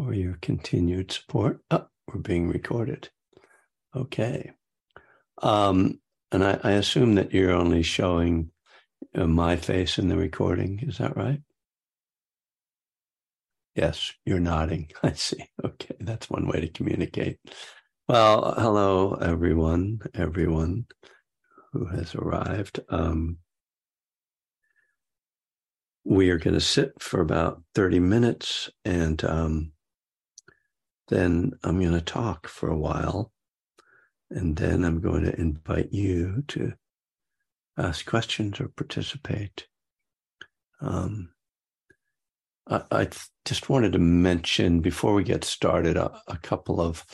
for 0.00 0.14
your 0.14 0.38
continued 0.40 1.12
support. 1.12 1.60
Oh, 1.70 1.86
we're 2.08 2.20
being 2.20 2.48
recorded. 2.48 3.10
Okay. 3.94 4.52
Um, 5.42 6.00
and 6.32 6.42
I, 6.42 6.58
I 6.62 6.70
assume 6.72 7.16
that 7.16 7.32
you're 7.32 7.52
only 7.52 7.82
showing 7.82 8.50
uh, 9.14 9.26
my 9.26 9.56
face 9.56 9.98
in 9.98 10.08
the 10.08 10.16
recording. 10.16 10.80
Is 10.82 10.98
that 10.98 11.16
right? 11.16 11.40
Yes, 13.74 14.12
you're 14.24 14.40
nodding. 14.40 14.90
I 15.02 15.12
see. 15.12 15.44
Okay, 15.64 15.96
that's 16.00 16.30
one 16.30 16.46
way 16.46 16.60
to 16.60 16.68
communicate. 16.68 17.38
Well, 18.08 18.54
hello, 18.56 19.14
everyone, 19.14 20.00
everyone 20.14 20.86
who 21.72 21.86
has 21.86 22.14
arrived. 22.14 22.80
Um, 22.88 23.38
we 26.04 26.30
are 26.30 26.38
going 26.38 26.54
to 26.54 26.60
sit 26.60 26.92
for 27.00 27.20
about 27.20 27.62
30 27.74 28.00
minutes 28.00 28.70
and 28.84 29.22
um, 29.24 29.72
then 31.10 31.52
I'm 31.62 31.80
going 31.80 31.92
to 31.92 32.00
talk 32.00 32.48
for 32.48 32.70
a 32.70 32.78
while. 32.78 33.32
And 34.30 34.56
then 34.56 34.84
I'm 34.84 35.00
going 35.00 35.24
to 35.24 35.38
invite 35.38 35.92
you 35.92 36.44
to 36.48 36.74
ask 37.76 38.06
questions 38.06 38.60
or 38.60 38.68
participate. 38.68 39.66
Um, 40.80 41.30
I, 42.68 42.82
I, 42.90 43.08
just 43.44 43.68
wanted 43.68 43.92
to 43.92 43.98
mention 43.98 44.80
before 44.80 45.14
we 45.14 45.24
get 45.24 45.44
started 45.44 45.96
a, 45.96 46.20
a 46.28 46.36
couple 46.36 46.80
of 46.80 47.04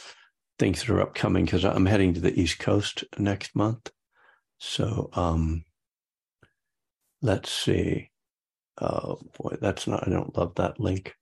things 0.59 0.81
that 0.81 0.91
are 0.91 1.01
upcoming 1.01 1.47
because 1.47 1.65
I'm 1.65 1.87
heading 1.87 2.15
to 2.15 2.21
the 2.21 2.39
East 2.39 2.59
Coast 2.59 3.05
next 3.19 3.57
month. 3.57 3.91
So 4.59 5.09
um, 5.15 5.65
let's 7.23 7.51
see. 7.51 8.11
Oh 8.81 9.21
boy, 9.39 9.57
that's 9.61 9.87
not, 9.87 10.07
I 10.07 10.11
don't 10.11 10.37
love 10.37 10.55
that 10.57 10.79
link. 10.79 11.15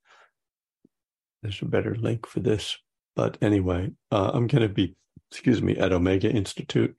There's 1.44 1.60
a 1.60 1.66
better 1.66 1.94
link 1.94 2.26
for 2.26 2.40
this. 2.40 2.78
But 3.14 3.36
anyway, 3.42 3.92
uh, 4.10 4.30
I'm 4.32 4.46
going 4.46 4.62
to 4.66 4.68
be, 4.68 4.96
excuse 5.30 5.60
me, 5.60 5.76
at 5.76 5.92
Omega 5.92 6.30
Institute 6.30 6.96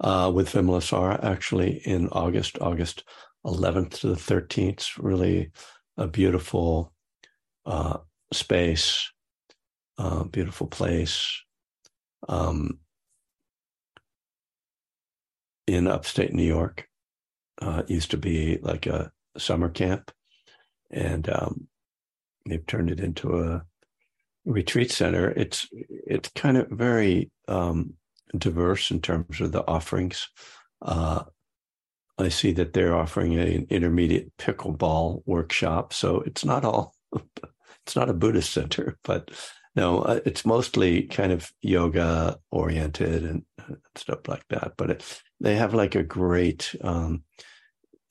uh, 0.00 0.32
with 0.34 0.50
Vimalasara 0.50 1.22
actually 1.22 1.80
in 1.84 2.08
August, 2.08 2.58
August 2.60 3.04
11th 3.46 4.00
to 4.00 4.08
the 4.08 4.16
13th. 4.16 4.70
It's 4.70 4.98
really 4.98 5.52
a 5.96 6.08
beautiful 6.08 6.92
uh, 7.64 7.98
space, 8.32 9.08
uh, 9.96 10.24
beautiful 10.24 10.66
place 10.66 11.42
um, 12.28 12.80
in 15.68 15.86
upstate 15.86 16.34
New 16.34 16.42
York. 16.42 16.88
Uh, 17.62 17.84
used 17.86 18.10
to 18.10 18.16
be 18.16 18.58
like 18.62 18.86
a 18.86 19.12
summer 19.38 19.68
camp, 19.68 20.10
and 20.90 21.28
um, 21.28 21.68
they've 22.46 22.66
turned 22.66 22.90
it 22.90 23.00
into 23.00 23.40
a 23.40 23.64
retreat 24.44 24.90
center. 24.90 25.30
It's 25.30 25.68
it's 25.72 26.28
kind 26.30 26.56
of 26.56 26.68
very 26.68 27.30
um, 27.48 27.94
diverse 28.36 28.90
in 28.90 29.00
terms 29.00 29.40
of 29.40 29.52
the 29.52 29.66
offerings. 29.66 30.28
Uh, 30.82 31.24
I 32.18 32.28
see 32.28 32.52
that 32.52 32.72
they're 32.72 32.96
offering 32.96 33.34
an 33.38 33.66
intermediate 33.70 34.36
pickleball 34.38 35.22
workshop, 35.26 35.92
so 35.92 36.20
it's 36.20 36.44
not 36.44 36.64
all 36.64 36.94
it's 37.86 37.96
not 37.96 38.10
a 38.10 38.14
Buddhist 38.14 38.52
center, 38.52 38.98
but 39.04 39.30
no, 39.76 40.02
uh, 40.02 40.20
it's 40.24 40.46
mostly 40.46 41.02
kind 41.02 41.32
of 41.32 41.50
yoga 41.60 42.38
oriented 42.50 43.24
and 43.24 43.42
stuff 43.96 44.28
like 44.28 44.46
that. 44.50 44.74
But 44.76 44.90
it, 44.90 45.20
they 45.40 45.56
have 45.56 45.74
like 45.74 45.96
a 45.96 46.02
great 46.02 46.74
um, 46.82 47.24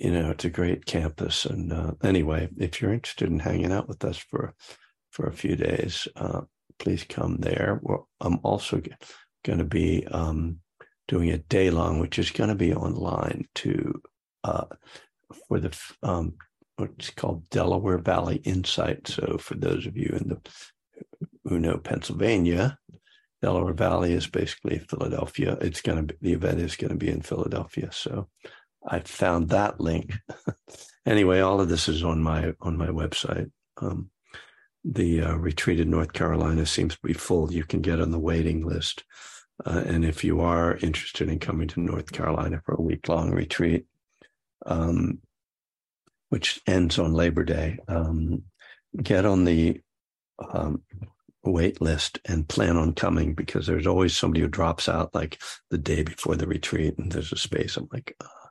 you 0.04 0.12
know, 0.12 0.32
it's 0.32 0.44
a 0.44 0.50
great 0.50 0.86
campus. 0.86 1.46
And 1.46 1.72
uh, 1.72 1.94
anyway, 2.04 2.50
if 2.58 2.82
you're 2.82 2.94
interested 2.94 3.30
in 3.30 3.40
hanging 3.40 3.72
out 3.72 3.88
with 3.88 4.04
us 4.04 4.18
for 4.18 4.54
for 5.12 5.28
a 5.28 5.34
few 5.34 5.56
days, 5.56 6.08
uh, 6.18 6.42
please 6.78 7.06
come 7.08 7.38
there. 7.38 7.80
I'm 8.20 8.40
also 8.44 8.82
going 9.46 9.60
to 9.60 9.66
be 9.66 10.06
um, 10.08 10.60
doing 11.08 11.32
a 11.32 11.38
day 11.38 11.70
long, 11.70 12.00
which 12.00 12.20
is 12.20 12.32
going 12.32 12.50
to 12.50 12.56
be 12.56 12.74
online 12.74 13.46
to 13.56 14.02
uh, 14.44 14.66
for 15.48 15.60
the 15.60 15.78
um, 16.02 16.34
what's 16.76 17.12
called 17.12 17.50
Delaware 17.50 18.00
Valley 18.00 18.38
Insight. 18.44 19.08
So 19.08 19.38
for 19.38 19.56
those 19.56 19.86
of 19.86 19.96
you 19.96 20.18
in 20.20 20.28
the 20.28 20.42
who 21.46 21.60
know 21.60 21.78
Pennsylvania, 21.78 22.78
Delaware 23.42 23.74
Valley 23.74 24.12
is 24.12 24.28
basically 24.28 24.80
Philadelphia. 24.80 25.58
It's 25.62 25.82
going 25.82 26.08
to 26.08 26.14
be 26.14 26.18
the 26.22 26.34
event 26.34 26.60
is 26.60 26.76
going 26.76 26.92
to 26.92 26.98
be 26.98 27.10
in 27.10 27.22
Philadelphia. 27.22 27.90
So 27.94 28.28
I 28.88 29.00
found 29.00 29.50
that 29.50 29.80
link. 29.80 30.14
anyway, 31.06 31.40
all 31.40 31.62
of 31.62 31.70
this 31.70 31.88
is 31.88 32.04
on 32.04 32.22
my 32.22 32.54
on 32.62 32.78
my 32.78 32.88
website. 32.88 33.52
Um, 33.78 34.10
the 34.84 35.22
uh, 35.22 35.36
retreat 35.36 35.80
in 35.80 35.90
North 35.90 36.14
Carolina 36.14 36.66
seems 36.66 36.96
to 36.96 37.02
be 37.04 37.14
full. 37.14 37.52
You 37.52 37.64
can 37.64 37.82
get 37.82 38.02
on 38.02 38.12
the 38.12 38.20
waiting 38.20 38.66
list. 38.66 39.04
Uh, 39.66 39.84
and 39.86 40.04
if 40.04 40.24
you 40.24 40.42
are 40.42 40.78
interested 40.78 41.30
in 41.30 41.40
coming 41.40 41.68
to 41.70 41.80
North 41.80 42.12
Carolina 42.12 42.62
for 42.66 42.76
a 42.76 42.82
week 42.82 43.08
long 43.08 43.32
retreat, 43.32 43.86
um, 44.66 45.20
which 46.30 46.60
ends 46.68 47.00
on 47.00 47.14
Labor 47.14 47.44
Day, 47.44 47.78
um, 47.88 48.44
get 49.02 49.26
on 49.26 49.46
the 49.46 49.80
um, 50.52 50.82
wait 51.44 51.82
list 51.82 52.20
and 52.26 52.48
plan 52.48 52.78
on 52.78 52.94
coming 52.94 53.34
because 53.34 53.68
there's 53.68 53.88
always 53.88 54.16
somebody 54.16 54.42
who 54.42 54.48
drops 54.48 54.90
out 54.90 55.14
like 55.14 55.42
the 55.70 55.78
day 55.78 56.04
before 56.04 56.36
the 56.36 56.48
retreat 56.48 56.98
and 56.98 57.12
there's 57.12 57.32
a 57.32 57.38
space. 57.38 57.78
I'm 57.78 57.88
like, 57.92 58.16
oh, 58.22 58.43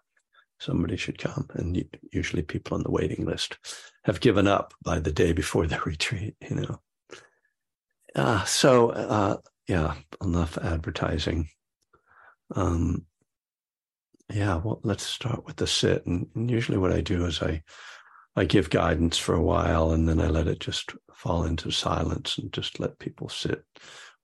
somebody 0.62 0.96
should 0.96 1.18
come. 1.18 1.48
And 1.54 1.84
usually 2.12 2.42
people 2.42 2.76
on 2.76 2.82
the 2.82 2.90
waiting 2.90 3.26
list 3.26 3.58
have 4.04 4.20
given 4.20 4.46
up 4.46 4.74
by 4.84 4.98
the 4.98 5.12
day 5.12 5.32
before 5.32 5.66
the 5.66 5.80
retreat, 5.86 6.36
you 6.48 6.56
know. 6.56 6.80
Uh, 8.14 8.44
so, 8.44 8.90
uh, 8.90 9.36
yeah, 9.68 9.94
enough 10.22 10.58
advertising. 10.58 11.48
Um, 12.54 13.06
yeah, 14.32 14.56
well, 14.56 14.80
let's 14.82 15.04
start 15.04 15.44
with 15.46 15.56
the 15.56 15.66
sit. 15.66 16.06
And, 16.06 16.28
and 16.34 16.50
usually 16.50 16.78
what 16.78 16.92
I 16.92 17.00
do 17.00 17.24
is 17.24 17.42
I, 17.42 17.62
I 18.36 18.44
give 18.44 18.70
guidance 18.70 19.18
for 19.18 19.34
a 19.34 19.42
while 19.42 19.92
and 19.92 20.08
then 20.08 20.20
I 20.20 20.28
let 20.28 20.46
it 20.46 20.60
just 20.60 20.92
fall 21.14 21.44
into 21.44 21.70
silence 21.70 22.38
and 22.38 22.52
just 22.52 22.80
let 22.80 22.98
people 22.98 23.28
sit 23.28 23.64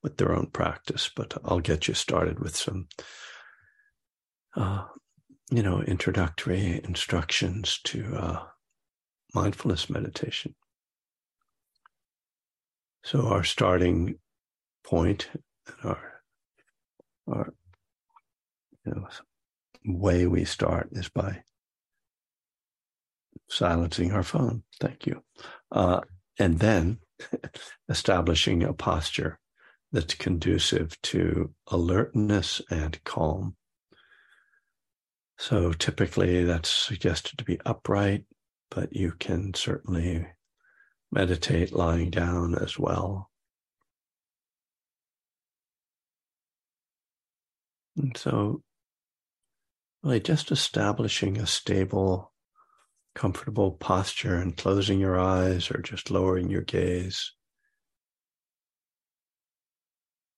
with 0.03 0.17
their 0.17 0.35
own 0.35 0.47
practice. 0.47 1.11
But 1.15 1.37
I'll 1.45 1.61
get 1.61 1.89
you 1.89 1.95
started 1.95 2.41
with 2.41 2.57
some 2.57 2.89
uh, 4.57 4.85
you 5.51 5.63
know, 5.63 5.83
introductory 5.83 6.81
instructions 6.85 7.81
to 7.85 8.15
uh, 8.17 8.43
mindfulness 9.35 9.89
meditation. 9.89 10.55
So 13.05 13.29
our 13.29 13.45
starting 13.45 14.19
point, 14.85 15.29
our 15.85 16.23
our 17.27 17.55
you 18.85 18.93
know, 18.93 19.09
way 19.85 20.27
we 20.27 20.45
start 20.45 20.89
is 20.93 21.09
by 21.09 21.43
silencing 23.49 24.13
our 24.13 24.23
phone. 24.23 24.65
Thank 24.81 25.07
you, 25.07 25.23
uh, 25.73 26.01
and 26.39 26.59
then 26.59 26.99
establishing 27.89 28.63
a 28.63 28.75
posture 28.75 29.39
that's 29.93 30.15
conducive 30.15 31.01
to 31.03 31.55
alertness 31.69 32.61
and 32.71 33.03
calm 33.05 33.57
so 35.39 35.73
typically 35.73 36.45
that's 36.45 36.69
suggested 36.69 37.39
to 37.39 37.45
be 37.45 37.61
upright, 37.65 38.25
but 38.71 38.95
you 38.95 39.13
can 39.13 39.55
certainly 39.55 40.27
meditate 41.13 41.73
lying 41.73 42.11
down 42.11 42.57
as 42.57 42.79
well. 42.79 43.31
And 47.97 48.17
so, 48.17 48.63
really, 50.03 50.21
just 50.21 50.51
establishing 50.51 51.39
a 51.39 51.47
stable, 51.47 52.33
comfortable 53.15 53.73
posture 53.73 54.37
and 54.37 54.57
closing 54.57 54.99
your 54.99 55.19
eyes 55.19 55.71
or 55.71 55.81
just 55.83 56.11
lowering 56.11 56.51
your 56.51 56.63
gaze. 56.63 57.33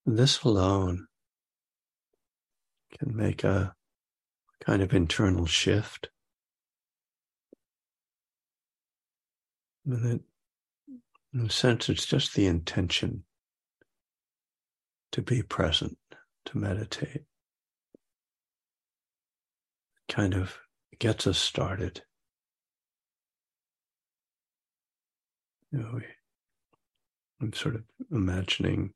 This 0.04 0.42
alone 0.42 1.06
can 2.98 3.16
make 3.16 3.44
a 3.44 3.74
kind 4.64 4.82
of 4.82 4.92
internal 4.92 5.46
shift. 5.46 6.10
And 9.86 10.06
it, 10.06 10.20
in 11.32 11.46
a 11.46 11.50
sense, 11.50 11.88
it's 11.88 12.06
just 12.06 12.34
the 12.34 12.46
intention 12.46 13.24
to 15.12 15.22
be 15.22 15.42
present, 15.42 15.98
to 16.46 16.58
meditate. 16.58 17.24
Kind 20.08 20.34
of 20.34 20.58
gets 20.98 21.26
us 21.26 21.38
started. 21.38 22.02
You 25.72 25.78
know, 25.78 26.00
I'm 27.40 27.52
sort 27.52 27.76
of 27.76 27.84
imagining 28.10 28.92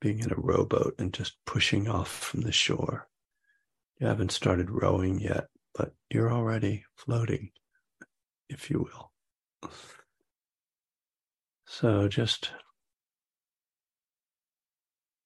being 0.00 0.20
in 0.20 0.32
a 0.32 0.36
rowboat 0.36 0.94
and 0.98 1.12
just 1.12 1.36
pushing 1.46 1.88
off 1.88 2.10
from 2.10 2.40
the 2.42 2.52
shore. 2.52 3.08
You 3.98 4.08
haven't 4.08 4.32
started 4.32 4.70
rowing 4.70 5.20
yet, 5.20 5.46
but 5.74 5.94
you're 6.10 6.32
already 6.32 6.84
floating, 6.96 7.50
if 8.48 8.70
you 8.70 8.80
will. 8.80 9.12
So 11.66 12.08
just 12.08 12.50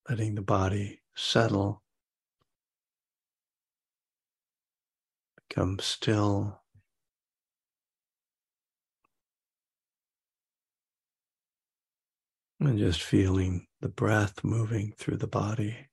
letting 0.08 0.34
the 0.34 0.42
body 0.42 1.00
settle, 1.16 1.82
become 5.48 5.78
still. 5.80 6.60
And 12.60 12.78
just 12.78 13.02
feeling 13.02 13.66
the 13.80 13.88
breath 13.88 14.42
moving 14.42 14.92
through 14.98 15.18
the 15.18 15.28
body. 15.28 15.87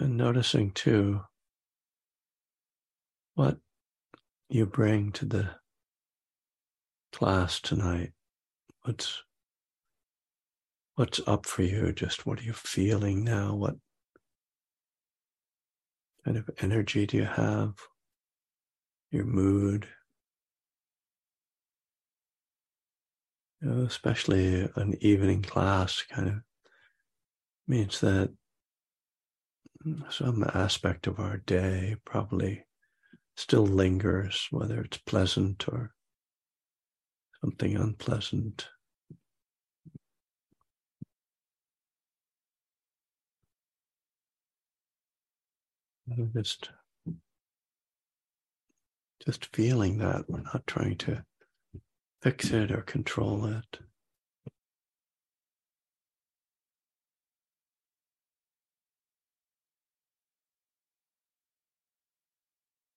And 0.00 0.16
noticing 0.16 0.70
too 0.70 1.20
what 3.34 3.58
you 4.48 4.64
bring 4.64 5.12
to 5.12 5.26
the 5.26 5.50
class 7.12 7.60
tonight. 7.60 8.12
What's 8.80 9.22
what's 10.94 11.20
up 11.26 11.44
for 11.44 11.64
you? 11.64 11.92
Just 11.92 12.24
what 12.24 12.40
are 12.40 12.44
you 12.44 12.54
feeling 12.54 13.24
now? 13.24 13.54
What 13.54 13.76
kind 16.24 16.38
of 16.38 16.48
energy 16.60 17.04
do 17.04 17.18
you 17.18 17.24
have? 17.24 17.74
Your 19.10 19.26
mood. 19.26 19.86
You 23.60 23.68
know, 23.68 23.84
especially 23.84 24.66
an 24.76 24.94
evening 25.02 25.42
class 25.42 26.02
kind 26.08 26.28
of 26.28 26.34
means 27.68 28.00
that 28.00 28.30
some 30.10 30.44
aspect 30.54 31.06
of 31.06 31.18
our 31.18 31.38
day 31.38 31.96
probably 32.04 32.64
still 33.36 33.66
lingers, 33.66 34.46
whether 34.50 34.82
it's 34.82 34.98
pleasant 34.98 35.66
or 35.68 35.94
something 37.40 37.76
unpleasant. 37.76 38.68
Just, 46.34 46.70
just 49.24 49.46
feeling 49.54 49.98
that 49.98 50.28
we're 50.28 50.42
not 50.42 50.66
trying 50.66 50.96
to 50.98 51.24
fix 52.20 52.50
it 52.50 52.72
or 52.72 52.82
control 52.82 53.46
it. 53.46 53.78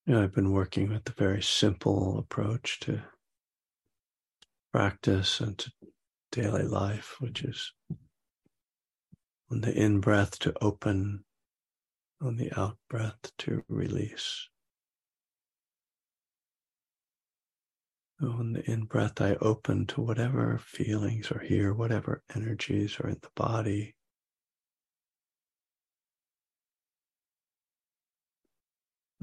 You 0.05 0.15
know, 0.15 0.23
I've 0.23 0.35
been 0.35 0.51
working 0.51 0.89
with 0.89 1.07
a 1.07 1.13
very 1.13 1.41
simple 1.41 2.19
approach 2.19 2.81
to 2.81 3.03
practice 4.73 5.39
and 5.39 5.57
to 5.57 5.71
daily 6.29 6.63
life, 6.63 7.15
which 7.19 7.41
is 7.41 7.71
on 9.49 9.61
the 9.61 9.73
in 9.73 10.01
breath 10.01 10.37
to 10.39 10.53
open, 10.61 11.23
on 12.21 12.35
the 12.35 12.51
out 12.59 12.77
breath 12.89 13.31
to 13.39 13.63
release. 13.69 14.49
On 18.21 18.53
the 18.53 18.69
in 18.69 18.83
breath, 18.83 19.21
I 19.21 19.35
open 19.35 19.85
to 19.87 20.01
whatever 20.01 20.57
feelings 20.57 21.31
are 21.31 21.39
here, 21.39 21.73
whatever 21.73 22.23
energies 22.35 22.97
are 22.99 23.09
in 23.09 23.19
the 23.21 23.31
body. 23.35 23.95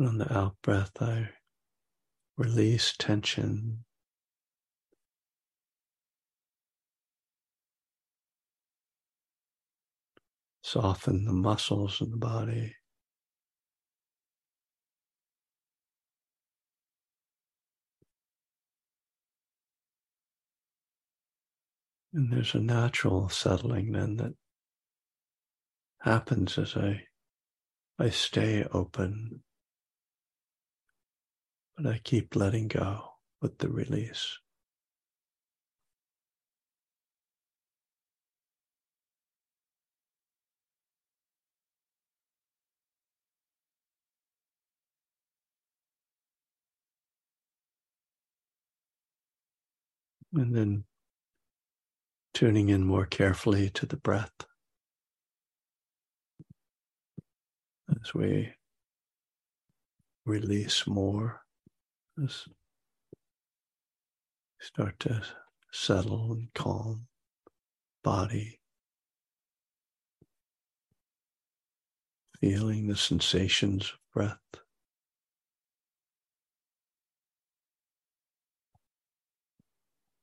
And 0.01 0.09
on 0.09 0.17
the 0.17 0.35
out 0.35 0.57
breath, 0.63 0.93
I 1.03 1.29
release 2.39 2.95
tension. 2.99 3.85
Soften 10.63 11.27
the 11.27 11.35
muscles 11.35 12.01
in 12.01 12.13
the 12.13 12.17
body. 12.17 12.77
And 22.15 22.33
there's 22.33 22.55
a 22.55 22.59
natural 22.59 23.29
settling 23.29 23.93
then 23.93 24.17
that 24.17 24.33
happens 26.01 26.57
as 26.57 26.75
I 26.75 27.03
I 27.99 28.09
stay 28.09 28.65
open 28.73 29.43
but 31.83 31.95
I 31.95 31.99
keep 32.05 32.37
letting 32.37 32.69
go 32.69 33.13
with 33.41 33.57
the 33.59 33.71
release. 33.71 34.39
And 50.35 50.55
then 50.55 50.85
tuning 52.35 52.69
in 52.69 52.85
more 52.85 53.07
carefully 53.07 53.71
to 53.71 53.87
the 53.87 53.97
breath 53.97 54.47
as 57.91 58.15
we 58.15 58.53
release 60.25 60.87
more 60.87 61.40
as 62.23 62.45
start 64.61 64.99
to 65.01 65.23
settle 65.73 66.33
and 66.33 66.53
calm 66.55 67.07
body, 68.03 68.61
feeling 72.41 72.89
the 72.89 72.97
sensations 72.97 73.93
of 73.93 73.99
breath. 74.13 74.39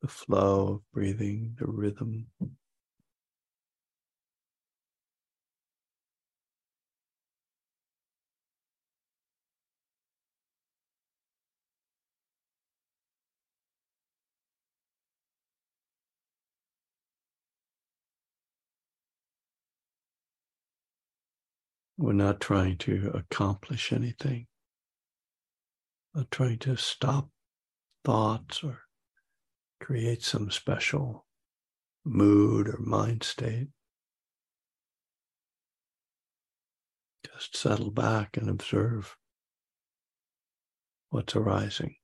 The 0.02 0.08
flow 0.08 0.68
of 0.68 0.82
breathing, 0.94 1.56
the 1.60 1.66
rhythm. 1.66 2.28
We're 21.98 22.14
not 22.14 22.40
trying 22.40 22.78
to 22.80 23.12
accomplish 23.16 23.92
anything, 23.92 24.46
not 26.14 26.30
trying 26.30 26.60
to 26.60 26.78
stop 26.78 27.30
thoughts 28.06 28.64
or 28.64 28.82
create 29.80 30.22
some 30.22 30.52
special 30.52 31.26
mood 32.06 32.68
or 32.68 32.78
mind 32.80 33.24
state. 33.24 33.70
Just 37.26 37.58
settle 37.58 37.92
back 37.92 38.38
and 38.38 38.50
observe 38.50 39.18
what's 41.10 41.36
arising. 41.36 41.96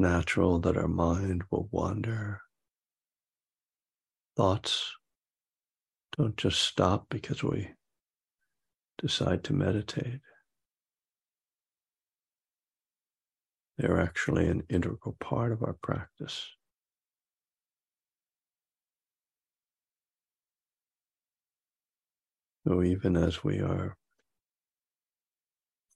Natural 0.00 0.60
that 0.60 0.76
our 0.76 0.86
mind 0.88 1.42
will 1.50 1.68
wander. 1.72 2.40
Thoughts 4.36 4.94
don't 6.16 6.36
just 6.36 6.60
stop 6.62 7.06
because 7.10 7.42
we 7.42 7.70
decide 9.00 9.44
to 9.44 9.52
meditate, 9.52 10.20
they're 13.76 14.00
actually 14.00 14.48
an 14.48 14.64
integral 14.68 15.16
part 15.20 15.52
of 15.52 15.62
our 15.62 15.76
practice. 15.82 16.46
So 22.66 22.82
even 22.82 23.16
as 23.16 23.42
we 23.42 23.60
are 23.60 23.96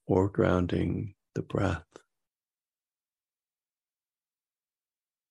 foregrounding 0.09 1.15
the 1.35 1.43
breath, 1.43 1.85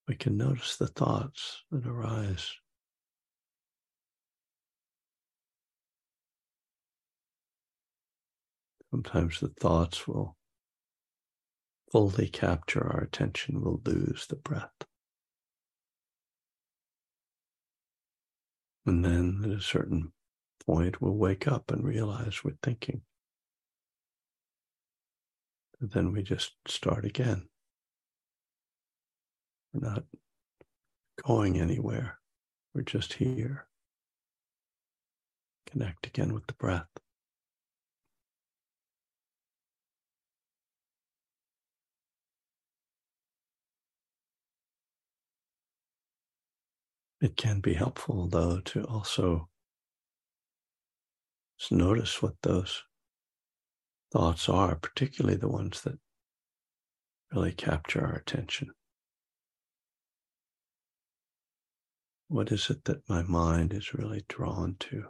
we 0.07 0.15
can 0.15 0.37
notice 0.37 0.77
the 0.77 0.87
thoughts 0.87 1.63
that 1.71 1.85
arise. 1.85 2.51
Sometimes 8.91 9.39
the 9.39 9.47
thoughts 9.47 10.07
will 10.07 10.35
fully 11.91 12.27
capture 12.27 12.85
our 12.85 13.01
attention, 13.01 13.61
we'll 13.61 13.81
lose 13.85 14.27
the 14.27 14.35
breath. 14.35 14.71
And 18.85 19.05
then 19.05 19.41
at 19.45 19.51
a 19.51 19.61
certain 19.61 20.11
point, 20.65 21.01
we'll 21.01 21.15
wake 21.15 21.47
up 21.47 21.71
and 21.71 21.83
realize 21.83 22.43
we're 22.43 22.57
thinking. 22.63 23.01
Then 25.79 26.11
we 26.11 26.21
just 26.23 26.53
start 26.67 27.05
again. 27.05 27.50
We're 29.73 29.89
not 29.89 30.03
going 31.25 31.59
anywhere. 31.59 32.19
We're 32.73 32.81
just 32.81 33.13
here. 33.13 33.67
Connect 35.67 36.07
again 36.07 36.33
with 36.33 36.47
the 36.47 36.53
breath. 36.53 36.87
It 47.21 47.37
can 47.37 47.59
be 47.59 47.75
helpful, 47.75 48.27
though, 48.27 48.59
to 48.61 48.83
also 48.85 49.47
just 51.59 51.71
notice 51.71 52.21
what 52.21 52.33
those 52.41 52.83
thoughts 54.11 54.49
are, 54.49 54.75
particularly 54.75 55.37
the 55.37 55.47
ones 55.47 55.81
that 55.81 55.99
really 57.31 57.51
capture 57.51 58.03
our 58.03 58.15
attention. 58.15 58.71
What 62.31 62.49
is 62.49 62.69
it 62.69 62.85
that 62.85 63.09
my 63.09 63.23
mind 63.23 63.73
is 63.73 63.93
really 63.93 64.23
drawn 64.29 64.77
to? 64.79 65.03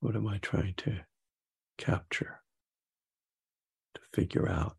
What 0.00 0.14
am 0.14 0.28
I 0.28 0.36
trying 0.36 0.74
to 0.74 1.06
capture, 1.78 2.42
to 3.94 4.00
figure 4.12 4.46
out? 4.46 4.76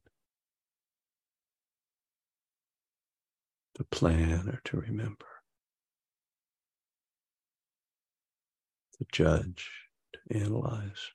to 3.73 3.83
plan 3.83 4.47
or 4.47 4.61
to 4.63 4.77
remember, 4.77 5.25
to 8.97 9.05
judge, 9.11 9.69
to 10.13 10.37
analyze. 10.37 11.11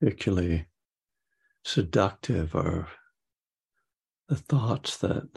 Particularly 0.00 0.66
seductive 1.64 2.54
are 2.54 2.88
the 4.28 4.36
thoughts 4.36 4.96
that 4.98 5.28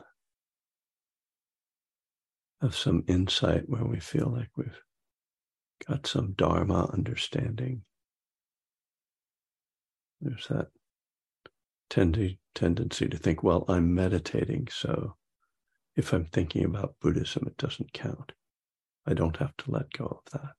have 2.62 2.76
some 2.76 3.04
insight 3.08 3.68
where 3.68 3.86
we 3.86 4.00
feel 4.00 4.28
like 4.28 4.50
we've 4.56 4.82
got 5.88 6.06
some 6.06 6.34
Dharma 6.34 6.90
understanding. 6.94 7.82
There's 10.20 10.48
that 10.48 10.68
tendi- 11.90 12.38
tendency 12.54 13.08
to 13.08 13.18
think, 13.18 13.42
well, 13.42 13.66
I'm 13.68 13.96
meditating, 13.96 14.68
so 14.72 15.16
if 15.96 16.14
I'm 16.14 16.26
thinking 16.26 16.66
about 16.66 16.96
Buddhism, 17.02 17.46
it 17.48 17.58
doesn't 17.58 17.94
count. 17.94 18.34
I 19.08 19.16
don't 19.16 19.38
have 19.38 19.58
to 19.58 19.72
let 19.72 19.92
go 19.92 20.06
of 20.06 20.32
that. 20.32 20.54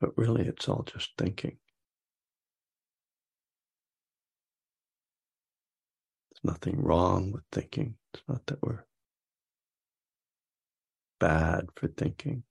But 0.00 0.16
really, 0.16 0.46
it's 0.46 0.68
all 0.68 0.84
just 0.84 1.10
thinking. 1.18 1.58
There's 6.30 6.54
nothing 6.54 6.80
wrong 6.80 7.32
with 7.32 7.44
thinking. 7.50 7.96
It's 8.14 8.22
not 8.28 8.46
that 8.46 8.62
we're 8.62 8.84
bad 11.18 11.66
for 11.74 11.88
thinking. 11.88 12.44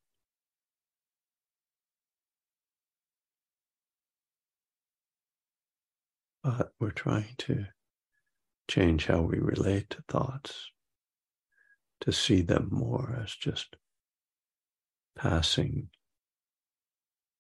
But 6.43 6.71
we're 6.79 6.91
trying 6.91 7.35
to 7.39 7.67
change 8.69 9.07
how 9.07 9.21
we 9.21 9.39
relate 9.39 9.89
to 9.91 10.03
thoughts, 10.09 10.71
to 12.01 12.11
see 12.11 12.41
them 12.41 12.69
more 12.71 13.17
as 13.21 13.31
just 13.33 13.77
passing 15.17 15.89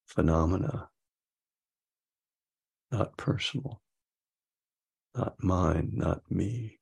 phenomena, 0.07 0.89
not 2.91 3.17
personal, 3.17 3.81
not 5.15 5.35
mine, 5.43 5.91
not 5.93 6.21
me. 6.31 6.79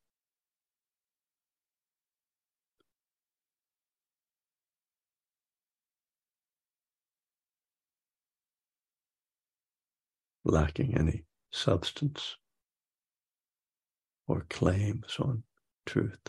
Lacking 10.47 10.95
any 10.95 11.25
substance 11.51 12.37
or 14.27 14.45
claims 14.49 15.15
on 15.19 15.41
truth. 15.87 16.19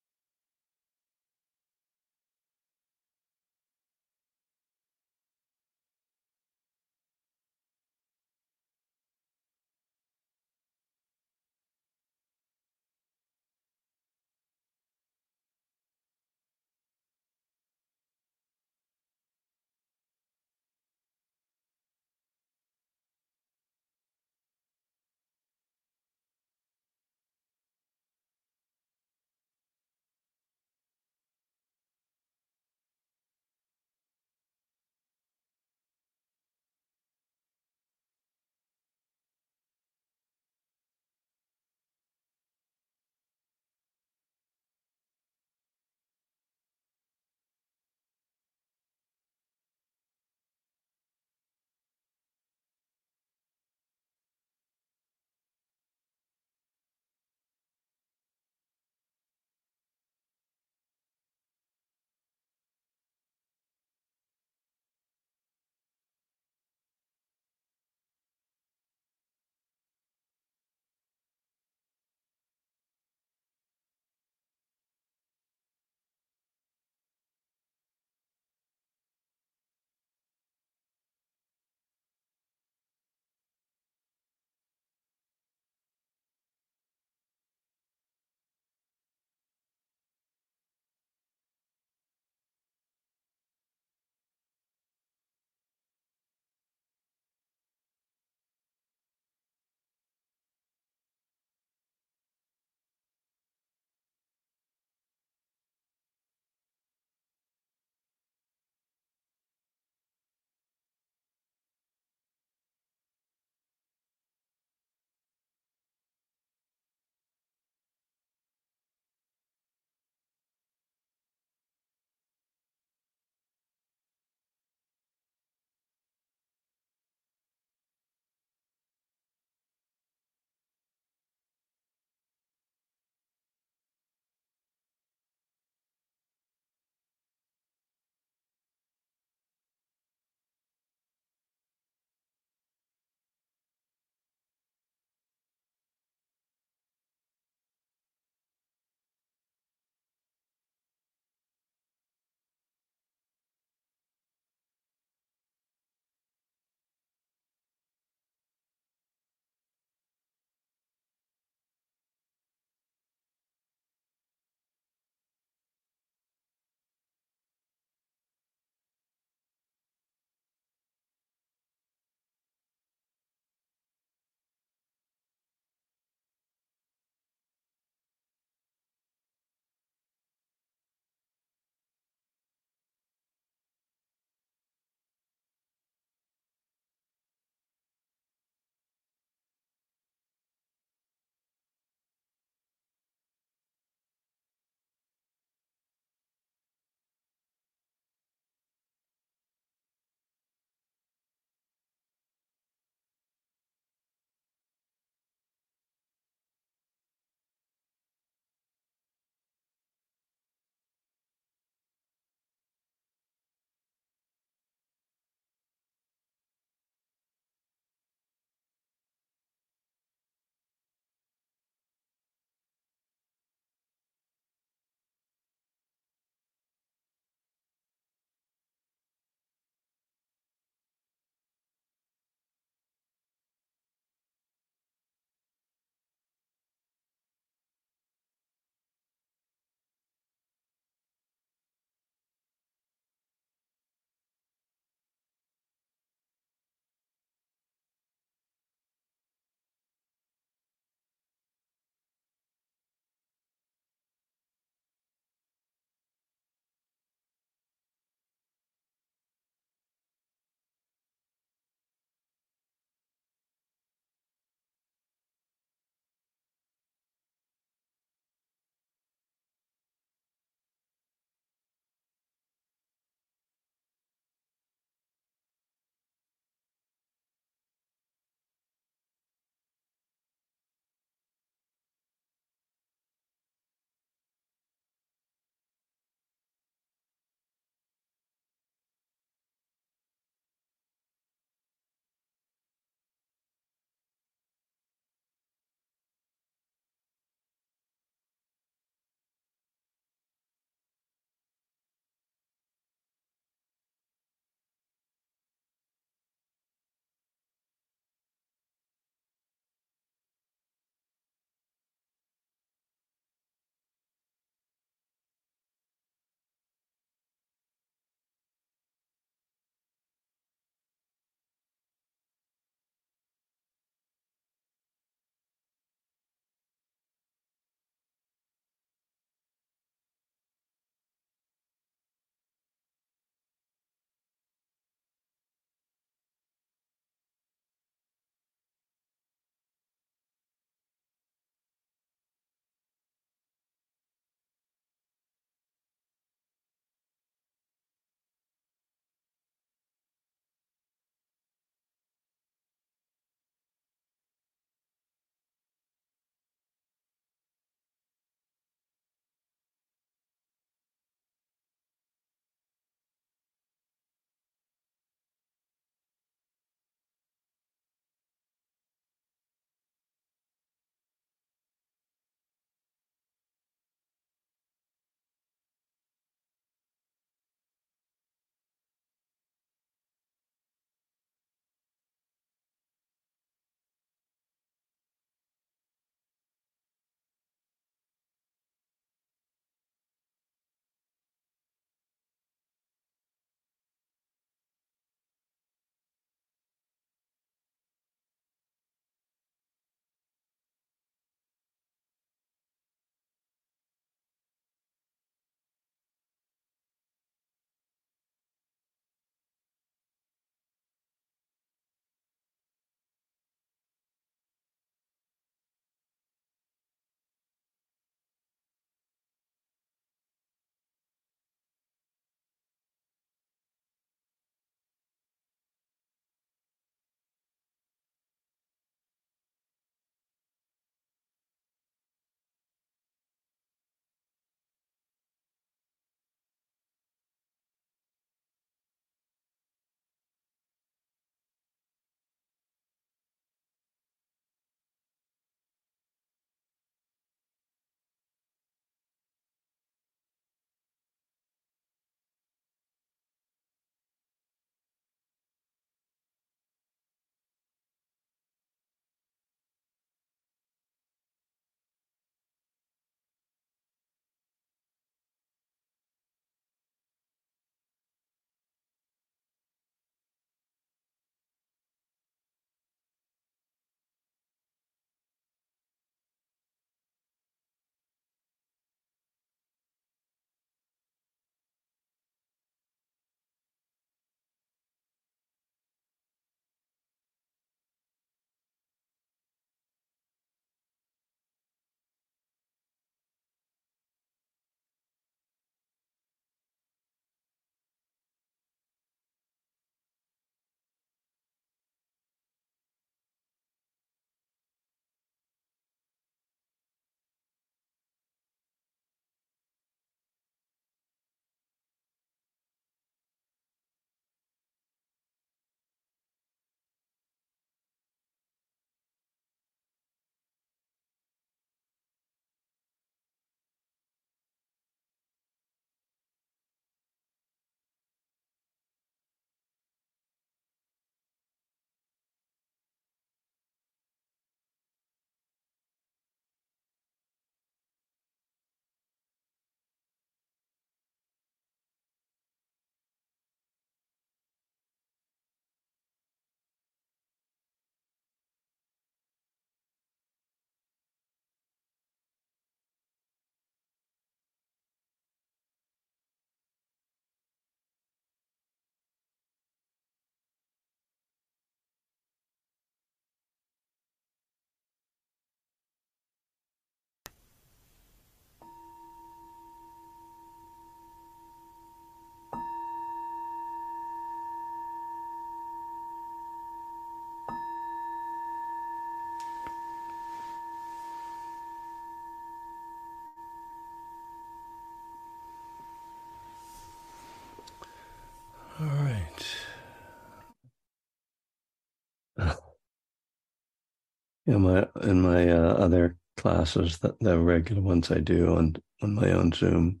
In 594.54 594.62
my 594.62 594.86
in 595.02 595.20
my 595.20 595.48
uh, 595.50 595.74
other 595.74 596.16
classes, 596.36 596.98
the, 596.98 597.14
the 597.20 597.38
regular 597.38 597.82
ones 597.82 598.10
I 598.10 598.20
do 598.20 598.54
on 598.56 598.76
on 599.02 599.14
my 599.14 599.30
own 599.32 599.52
Zoom, 599.52 600.00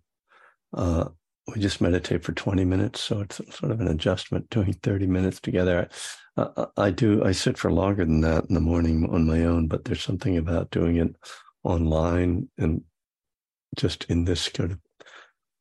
uh, 0.72 1.08
we 1.52 1.60
just 1.60 1.80
meditate 1.80 2.24
for 2.24 2.32
20 2.32 2.64
minutes. 2.64 3.00
So 3.00 3.20
it's 3.20 3.36
sort 3.54 3.72
of 3.72 3.80
an 3.80 3.88
adjustment 3.88 4.48
doing 4.50 4.72
30 4.72 5.06
minutes 5.06 5.40
together. 5.40 5.88
I, 6.36 6.66
I, 6.76 6.90
do, 6.90 7.22
I 7.24 7.32
sit 7.32 7.58
for 7.58 7.70
longer 7.70 8.04
than 8.04 8.22
that 8.22 8.46
in 8.48 8.54
the 8.54 8.60
morning 8.60 9.08
on 9.10 9.26
my 9.26 9.44
own, 9.44 9.68
but 9.68 9.84
there's 9.84 10.02
something 10.02 10.38
about 10.38 10.70
doing 10.70 10.96
it 10.96 11.14
online 11.62 12.48
and 12.56 12.82
just 13.76 14.04
in 14.04 14.24
this 14.24 14.48
kind 14.48 14.72
of 14.72 14.78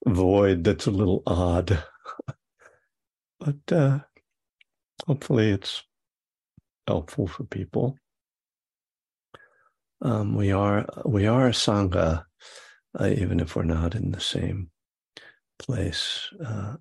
void 0.08 0.64
that's 0.64 0.88
a 0.88 0.92
little 0.92 1.22
odd. 1.28 1.84
but 3.40 3.72
uh, 3.72 4.00
hopefully 5.06 5.50
it's 5.50 5.84
helpful 6.88 7.28
for 7.28 7.44
people. 7.44 7.98
Um, 10.04 10.36
we 10.36 10.52
are 10.52 10.88
we 11.06 11.28
are 11.28 11.48
a 11.48 11.52
sangha, 11.54 12.26
uh, 13.00 13.08
even 13.08 13.40
if 13.40 13.56
we're 13.56 13.64
not 13.64 13.96
in 13.96 14.12
the 14.12 14.22
same 14.22 14.72
place 15.60 16.30
uh, 16.46 16.76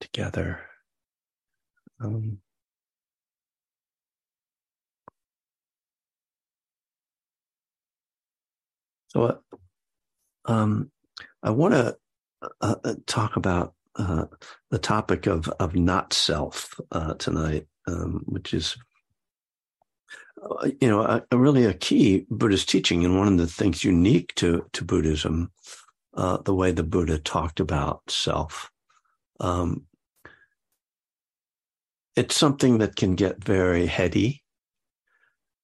together. 0.00 0.60
Um, 2.00 2.38
so, 9.08 9.24
uh, 9.24 9.36
um, 10.46 10.90
I 11.42 11.50
want 11.50 11.74
to 11.74 11.96
uh, 12.60 12.76
uh, 12.84 12.94
talk 13.06 13.36
about 13.36 13.74
uh, 13.96 14.26
the 14.70 14.78
topic 14.78 15.26
of 15.26 15.48
of 15.60 15.74
not 15.76 16.12
self 16.12 16.80
tonight, 17.18 17.66
um, 17.88 18.22
which 18.26 18.54
is 18.54 18.76
you 20.80 20.88
know 20.88 21.02
a, 21.02 21.22
a 21.30 21.38
really 21.38 21.64
a 21.64 21.74
key 21.74 22.26
Buddhist 22.30 22.68
teaching, 22.68 23.04
and 23.04 23.18
one 23.18 23.28
of 23.28 23.38
the 23.38 23.46
things 23.46 23.84
unique 23.84 24.34
to 24.36 24.66
to 24.72 24.84
Buddhism 24.84 25.50
uh, 26.14 26.38
the 26.44 26.54
way 26.54 26.72
the 26.72 26.82
Buddha 26.82 27.18
talked 27.18 27.60
about 27.60 28.02
self. 28.08 28.70
Um, 29.38 29.86
it's 32.16 32.36
something 32.36 32.78
that 32.78 32.96
can 32.96 33.14
get 33.14 33.42
very 33.42 33.86
heady. 33.86 34.42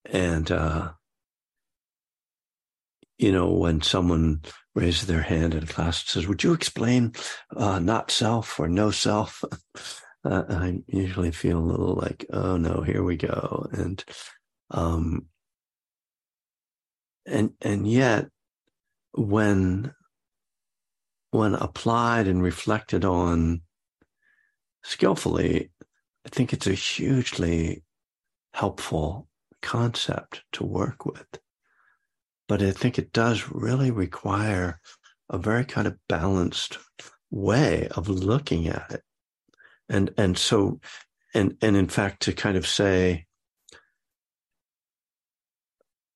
And, 0.07 0.51
uh, 0.51 0.93
you 3.18 3.33
know, 3.33 3.51
when 3.53 3.83
someone 3.83 4.43
raises 4.74 5.07
their 5.07 5.22
hand 5.22 5.55
in 5.55 5.66
class 5.66 6.03
and 6.03 6.09
says, 6.09 6.29
Would 6.29 6.45
you 6.45 6.53
explain 6.53 7.12
uh, 7.57 7.79
not 7.81 8.11
self 8.11 8.61
or 8.61 8.68
no 8.68 8.91
self? 8.91 9.43
uh, 10.24 10.45
I 10.49 10.79
usually 10.87 11.33
feel 11.33 11.59
a 11.59 11.61
little 11.61 11.95
like, 11.95 12.27
Oh 12.33 12.57
no, 12.57 12.83
here 12.83 13.03
we 13.03 13.16
go. 13.16 13.66
And, 13.72 14.05
um, 14.71 15.27
and, 17.27 17.53
and 17.61 17.87
yet 17.89 18.27
when 19.12 19.93
when 21.31 21.55
applied 21.55 22.29
and 22.29 22.43
reflected 22.43 23.05
on 23.05 23.61
skillfully, 24.85 25.71
I 26.25 26.29
think 26.31 26.53
it's 26.53 26.67
a 26.67 26.73
hugely 26.73 27.83
helpful 28.55 29.29
concept 29.61 30.43
to 30.53 30.64
work 30.64 31.05
with. 31.05 31.27
But 32.49 32.62
I 32.62 32.71
think 32.71 32.99
it 32.99 33.12
does 33.12 33.51
really 33.51 33.91
require 33.91 34.81
a 35.29 35.37
very 35.37 35.64
kind 35.64 35.87
of 35.87 35.99
balanced 36.09 36.79
way 37.31 37.89
of 37.89 38.09
looking 38.09 38.69
at 38.69 38.87
it. 38.91 39.03
And 39.89 40.11
and 40.17 40.39
so 40.39 40.81
and 41.35 41.57
and 41.61 41.77
in 41.77 41.89
fact 41.89 42.23
to 42.23 42.33
kind 42.33 42.57
of 42.57 42.67
say 42.67 43.27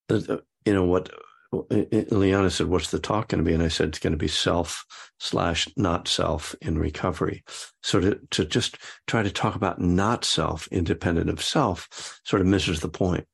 you 0.65 0.73
know 0.73 0.85
what 0.85 1.09
Liana 1.51 2.49
said, 2.49 2.67
What's 2.67 2.91
the 2.91 2.99
talk 2.99 3.29
going 3.29 3.43
to 3.43 3.47
be? 3.47 3.53
And 3.53 3.63
I 3.63 3.67
said, 3.67 3.89
It's 3.89 3.99
going 3.99 4.13
to 4.13 4.17
be 4.17 4.27
self 4.27 4.85
slash 5.19 5.67
not 5.75 6.07
self 6.07 6.55
in 6.61 6.79
recovery. 6.79 7.43
So 7.83 7.99
to, 7.99 8.19
to 8.31 8.45
just 8.45 8.77
try 9.07 9.21
to 9.21 9.31
talk 9.31 9.55
about 9.55 9.81
not 9.81 10.23
self 10.23 10.67
independent 10.67 11.29
of 11.29 11.43
self 11.43 12.19
sort 12.23 12.41
of 12.41 12.47
misses 12.47 12.79
the 12.79 12.89
point. 12.89 13.27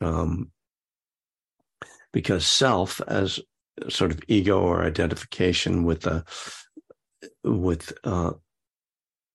Um, 0.00 0.50
because 2.12 2.46
self 2.46 3.00
as 3.06 3.38
sort 3.88 4.10
of 4.10 4.20
ego 4.26 4.60
or 4.60 4.82
identification 4.82 5.84
with 5.84 6.06
a, 6.06 6.24
with, 7.44 7.92
uh, 8.04 8.32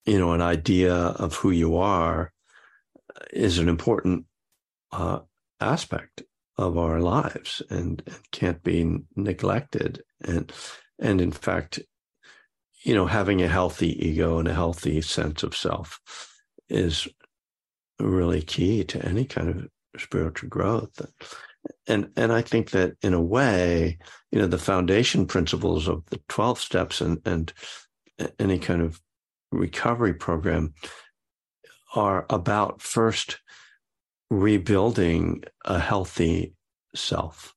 you 0.05 0.19
know, 0.19 0.33
an 0.33 0.41
idea 0.41 0.93
of 0.93 1.35
who 1.35 1.51
you 1.51 1.77
are 1.77 2.33
is 3.31 3.57
an 3.59 3.69
important 3.69 4.25
uh, 4.91 5.19
aspect 5.59 6.23
of 6.57 6.77
our 6.77 6.99
lives 6.99 7.61
and, 7.69 8.03
and 8.05 8.31
can't 8.31 8.63
be 8.63 8.99
neglected. 9.15 10.03
And 10.23 10.51
and 10.99 11.19
in 11.19 11.31
fact, 11.31 11.79
you 12.83 12.93
know, 12.93 13.05
having 13.05 13.41
a 13.41 13.47
healthy 13.47 14.07
ego 14.07 14.39
and 14.39 14.47
a 14.47 14.53
healthy 14.53 15.01
sense 15.01 15.43
of 15.43 15.55
self 15.55 15.99
is 16.69 17.07
really 17.99 18.41
key 18.41 18.83
to 18.83 19.03
any 19.05 19.25
kind 19.25 19.49
of 19.49 19.67
spiritual 19.97 20.49
growth. 20.49 21.01
And 21.87 22.09
and 22.15 22.31
I 22.31 22.41
think 22.41 22.71
that 22.71 22.93
in 23.01 23.13
a 23.13 23.21
way, 23.21 23.97
you 24.31 24.39
know, 24.39 24.47
the 24.47 24.57
foundation 24.57 25.25
principles 25.25 25.87
of 25.87 26.03
the 26.09 26.19
12 26.29 26.59
steps 26.59 27.01
and 27.01 27.19
and 27.25 27.53
any 28.39 28.59
kind 28.59 28.81
of 28.81 29.01
recovery 29.51 30.13
program 30.13 30.73
are 31.95 32.25
about 32.29 32.81
first 32.81 33.39
rebuilding 34.31 35.43
a 35.65 35.77
healthy 35.77 36.55
self, 36.95 37.53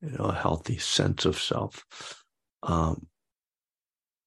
you 0.00 0.10
know, 0.10 0.24
a 0.24 0.34
healthy 0.34 0.78
sense 0.78 1.26
of 1.26 1.38
self, 1.38 1.84
um, 2.62 3.06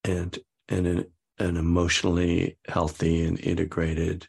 and 0.03 0.37
and 0.69 0.87
an, 0.87 1.05
an 1.39 1.57
emotionally 1.57 2.57
healthy 2.67 3.25
and 3.25 3.39
integrated 3.39 4.27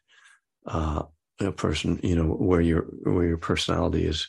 uh, 0.66 1.02
person, 1.56 2.00
you 2.02 2.16
know, 2.16 2.24
where 2.24 2.62
your 2.62 2.86
where 3.04 3.26
your 3.26 3.38
personality 3.38 4.06
is 4.06 4.26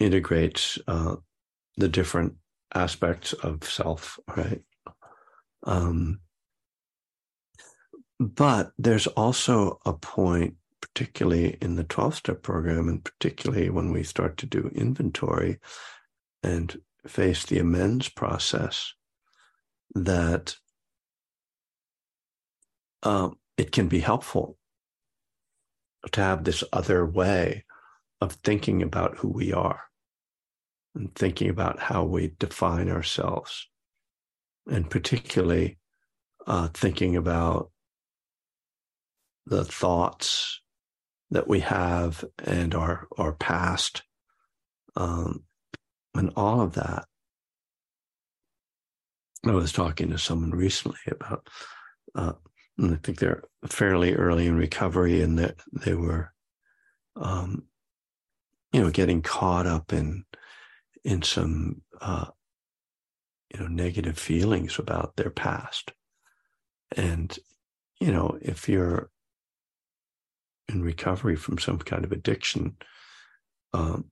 integrates 0.00 0.78
uh, 0.88 1.16
the 1.76 1.88
different 1.88 2.34
aspects 2.74 3.34
of 3.34 3.62
self, 3.64 4.18
right? 4.36 4.62
Um, 5.64 6.20
but 8.18 8.72
there's 8.78 9.06
also 9.06 9.80
a 9.84 9.92
point 9.92 10.54
particularly 10.98 11.56
in 11.60 11.76
the 11.76 11.84
12 11.84 12.16
step 12.16 12.42
program, 12.42 12.88
and 12.88 13.04
particularly 13.04 13.70
when 13.70 13.92
we 13.92 14.02
start 14.02 14.36
to 14.36 14.46
do 14.46 14.68
inventory 14.74 15.60
and 16.42 16.76
face 17.06 17.46
the 17.46 17.60
amends 17.60 18.08
process, 18.08 18.94
that 19.94 20.56
um, 23.04 23.38
it 23.56 23.70
can 23.70 23.86
be 23.86 24.00
helpful 24.00 24.58
to 26.10 26.20
have 26.20 26.42
this 26.42 26.64
other 26.72 27.06
way 27.06 27.64
of 28.20 28.32
thinking 28.32 28.82
about 28.82 29.18
who 29.18 29.28
we 29.28 29.52
are 29.52 29.82
and 30.96 31.14
thinking 31.14 31.48
about 31.48 31.78
how 31.78 32.02
we 32.02 32.34
define 32.40 32.90
ourselves, 32.90 33.68
and 34.68 34.90
particularly 34.90 35.78
uh, 36.48 36.66
thinking 36.74 37.14
about 37.14 37.70
the 39.46 39.64
thoughts 39.64 40.60
that 41.30 41.48
we 41.48 41.60
have 41.60 42.24
and 42.44 42.74
our 42.74 43.06
our 43.16 43.32
past. 43.32 44.02
Um, 44.96 45.44
and 46.14 46.32
all 46.36 46.60
of 46.60 46.74
that 46.74 47.04
i 49.46 49.52
was 49.52 49.70
talking 49.72 50.10
to 50.10 50.18
someone 50.18 50.50
recently 50.50 50.98
about 51.08 51.46
uh, 52.16 52.32
i 52.82 52.96
think 53.04 53.18
they're 53.18 53.44
fairly 53.66 54.14
early 54.14 54.46
in 54.46 54.56
recovery 54.56 55.20
and 55.20 55.38
that 55.38 55.56
they 55.72 55.94
were 55.94 56.32
um, 57.14 57.68
you 58.72 58.80
know 58.80 58.90
getting 58.90 59.22
caught 59.22 59.66
up 59.66 59.92
in 59.92 60.24
in 61.04 61.22
some 61.22 61.82
uh, 62.00 62.26
you 63.52 63.60
know 63.60 63.66
negative 63.66 64.18
feelings 64.18 64.78
about 64.78 65.16
their 65.16 65.30
past. 65.30 65.92
And 66.96 67.36
you 68.00 68.12
know 68.12 68.38
if 68.40 68.68
you're 68.68 69.10
in 70.68 70.82
recovery 70.82 71.36
from 71.36 71.58
some 71.58 71.78
kind 71.78 72.04
of 72.04 72.12
addiction, 72.12 72.76
um, 73.72 74.06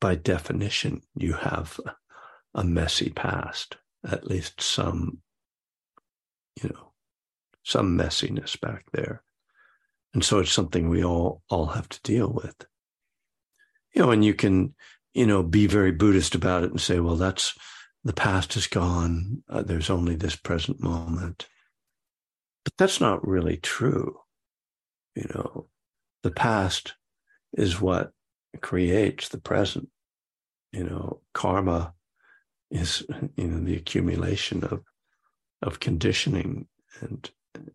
by 0.00 0.14
definition, 0.14 1.02
you 1.14 1.34
have 1.34 1.78
a 2.54 2.64
messy 2.64 3.10
past, 3.10 3.76
at 4.04 4.26
least 4.26 4.60
some, 4.60 5.18
you 6.62 6.68
know, 6.68 6.92
some 7.64 7.96
messiness 7.96 8.60
back 8.60 8.84
there. 8.92 9.22
And 10.14 10.24
so 10.24 10.40
it's 10.40 10.52
something 10.52 10.88
we 10.88 11.04
all 11.04 11.42
all 11.48 11.66
have 11.66 11.88
to 11.88 12.00
deal 12.02 12.28
with. 12.28 12.66
You 13.94 14.02
know, 14.02 14.10
and 14.10 14.24
you 14.24 14.34
can, 14.34 14.74
you 15.14 15.26
know, 15.26 15.42
be 15.42 15.66
very 15.66 15.92
Buddhist 15.92 16.34
about 16.34 16.64
it 16.64 16.70
and 16.70 16.80
say, 16.80 17.00
well, 17.00 17.16
that's 17.16 17.54
the 18.04 18.12
past 18.12 18.56
is 18.56 18.66
gone. 18.66 19.42
Uh, 19.48 19.62
there's 19.62 19.90
only 19.90 20.16
this 20.16 20.36
present 20.36 20.80
moment. 20.80 21.46
But 22.64 22.74
that's 22.76 23.00
not 23.00 23.26
really 23.26 23.56
true. 23.56 24.18
You 25.14 25.28
know, 25.34 25.66
the 26.22 26.30
past 26.30 26.94
is 27.52 27.80
what 27.80 28.12
creates 28.60 29.28
the 29.28 29.40
present. 29.40 29.88
You 30.72 30.84
know, 30.84 31.20
karma 31.34 31.94
is 32.70 33.04
you 33.36 33.48
know 33.48 33.64
the 33.64 33.76
accumulation 33.76 34.64
of 34.64 34.82
of 35.62 35.80
conditioning 35.80 36.66
and 37.00 37.30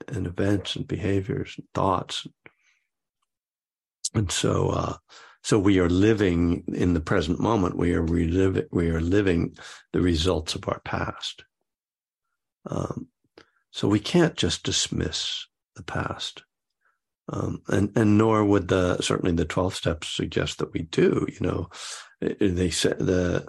and 0.08 0.26
events 0.26 0.76
and 0.76 0.88
behaviors 0.88 1.56
and 1.58 1.68
thoughts. 1.74 2.26
And 4.14 4.32
so 4.32 4.70
uh, 4.70 4.98
so 5.44 5.60
we 5.60 5.80
are 5.80 5.90
living 5.90 6.64
in 6.74 6.94
the 6.94 7.00
present 7.00 7.40
moment. 7.40 7.78
We 7.78 7.94
are 7.94 8.02
reliving, 8.02 8.66
we 8.72 8.90
are 8.90 9.02
living 9.02 9.56
the 9.94 10.02
results 10.02 10.56
of 10.56 10.68
our 10.68 10.82
past. 10.82 11.46
Um, 12.70 13.08
so 13.72 13.88
we 13.88 14.00
can't 14.00 14.36
just 14.36 14.64
dismiss 14.64 15.48
the 15.76 15.84
past. 15.84 16.44
Um, 17.30 17.62
and 17.68 17.92
and 17.96 18.18
nor 18.18 18.46
would 18.46 18.70
the 18.70 19.02
certainly 19.02 19.36
the 19.36 19.46
12 19.46 19.76
steps 19.76 20.08
suggest 20.08 20.60
that 20.60 20.74
we 20.74 20.84
do 20.84 21.28
you 21.28 21.46
know. 21.46 21.70
They 22.22 22.70
say 22.70 22.94
the 22.94 23.48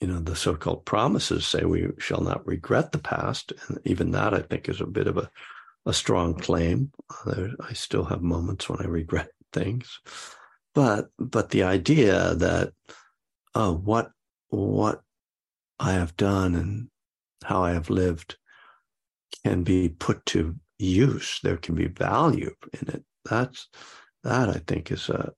you 0.00 0.08
know 0.08 0.20
the 0.20 0.36
so-called 0.36 0.84
promises 0.84 1.46
say 1.46 1.64
we 1.64 1.88
shall 1.98 2.20
not 2.20 2.46
regret 2.46 2.92
the 2.92 2.98
past 2.98 3.52
and 3.68 3.78
even 3.84 4.10
that 4.10 4.34
i 4.34 4.40
think 4.40 4.68
is 4.68 4.80
a 4.80 4.86
bit 4.86 5.06
of 5.06 5.16
a, 5.16 5.30
a 5.86 5.92
strong 5.92 6.34
claim. 6.34 6.90
I 7.26 7.72
still 7.72 8.04
have 8.04 8.20
moments 8.20 8.68
when 8.68 8.80
i 8.80 8.84
regret 8.84 9.28
things. 9.52 10.00
But 10.74 11.08
but 11.18 11.50
the 11.50 11.62
idea 11.62 12.34
that 12.34 12.72
oh 13.54 13.74
what 13.74 14.10
what 14.48 15.00
I 15.78 15.92
have 15.92 16.16
done 16.16 16.54
and 16.54 16.88
how 17.44 17.62
I 17.62 17.72
have 17.72 17.90
lived 17.90 18.36
can 19.44 19.62
be 19.62 19.88
put 19.88 20.24
to 20.26 20.56
use. 20.84 21.40
There 21.42 21.56
can 21.56 21.74
be 21.74 21.86
value 21.86 22.54
in 22.72 22.88
it. 22.88 23.04
That's 23.24 23.68
that 24.22 24.48
I 24.48 24.60
think 24.66 24.90
is 24.90 25.08
a 25.08 25.32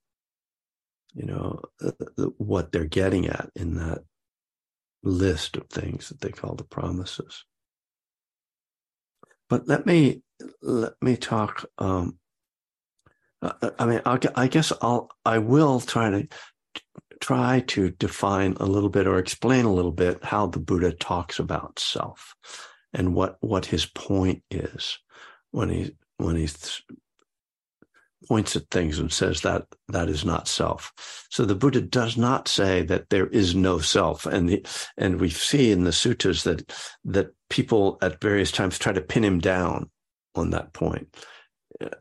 you 1.15 1.27
know 1.27 1.61
uh, 1.83 1.91
what 2.39 2.73
they're 2.73 2.85
getting 2.85 3.27
at 3.27 3.51
in 3.57 3.75
that 3.77 4.01
list 5.03 5.57
of 5.57 5.69
things 5.69 6.09
that 6.09 6.21
they 6.21 6.31
call 6.31 6.55
the 6.55 6.65
promises. 6.65 7.45
But 9.49 9.69
let 9.69 9.87
me 9.87 10.23
let 10.63 10.95
me 11.01 11.17
talk 11.17 11.65
um, 11.79 12.19
uh, 13.43 13.71
I 13.79 13.87
mean, 13.87 14.01
I 14.05 14.49
guess 14.49 14.73
I'll 14.81 15.11
I 15.25 15.39
will 15.39 15.81
try 15.81 16.11
to 16.11 16.29
try 17.21 17.61
to 17.61 17.91
define 17.91 18.57
a 18.59 18.67
little 18.67 18.89
bit 18.89 19.07
or 19.07 19.19
explain 19.19 19.65
a 19.65 19.73
little 19.73 19.93
bit 19.93 20.25
how 20.25 20.47
the 20.47 20.59
Buddha 20.59 20.93
talks 20.93 21.39
about 21.39 21.79
self 21.79 22.35
and 22.93 23.15
what 23.15 23.37
what 23.41 23.67
his 23.67 23.87
point 23.87 24.43
is 24.51 24.99
when 25.57 25.71
he 25.71 25.91
when 26.19 26.37
he 26.37 26.47
points 28.29 28.57
at 28.57 28.69
things 28.71 28.99
and 28.99 29.11
says 29.11 29.41
that 29.41 29.65
that 29.89 30.11
is 30.11 30.23
not 30.23 30.49
self. 30.49 30.93
So 31.31 31.47
the 31.47 31.55
Buddha 31.55 31.81
does 31.81 32.19
not 32.19 32.47
say 32.47 32.83
that 32.83 33.09
there 33.09 33.29
is 33.29 33.55
no 33.55 33.79
self, 33.79 34.27
and 34.27 34.51
the, 34.51 34.67
and 34.99 35.19
we 35.19 35.31
see 35.31 35.73
in 35.73 35.85
the 35.85 35.93
suttas 35.93 36.43
that 36.43 36.71
that 37.07 37.29
people 37.49 37.97
at 38.03 38.21
various 38.21 38.53
times 38.53 38.79
try 38.79 38.93
to 38.93 39.01
pin 39.01 39.25
him 39.25 39.39
down 39.39 39.89
on 40.35 40.51
that 40.51 40.75
point. 40.75 41.17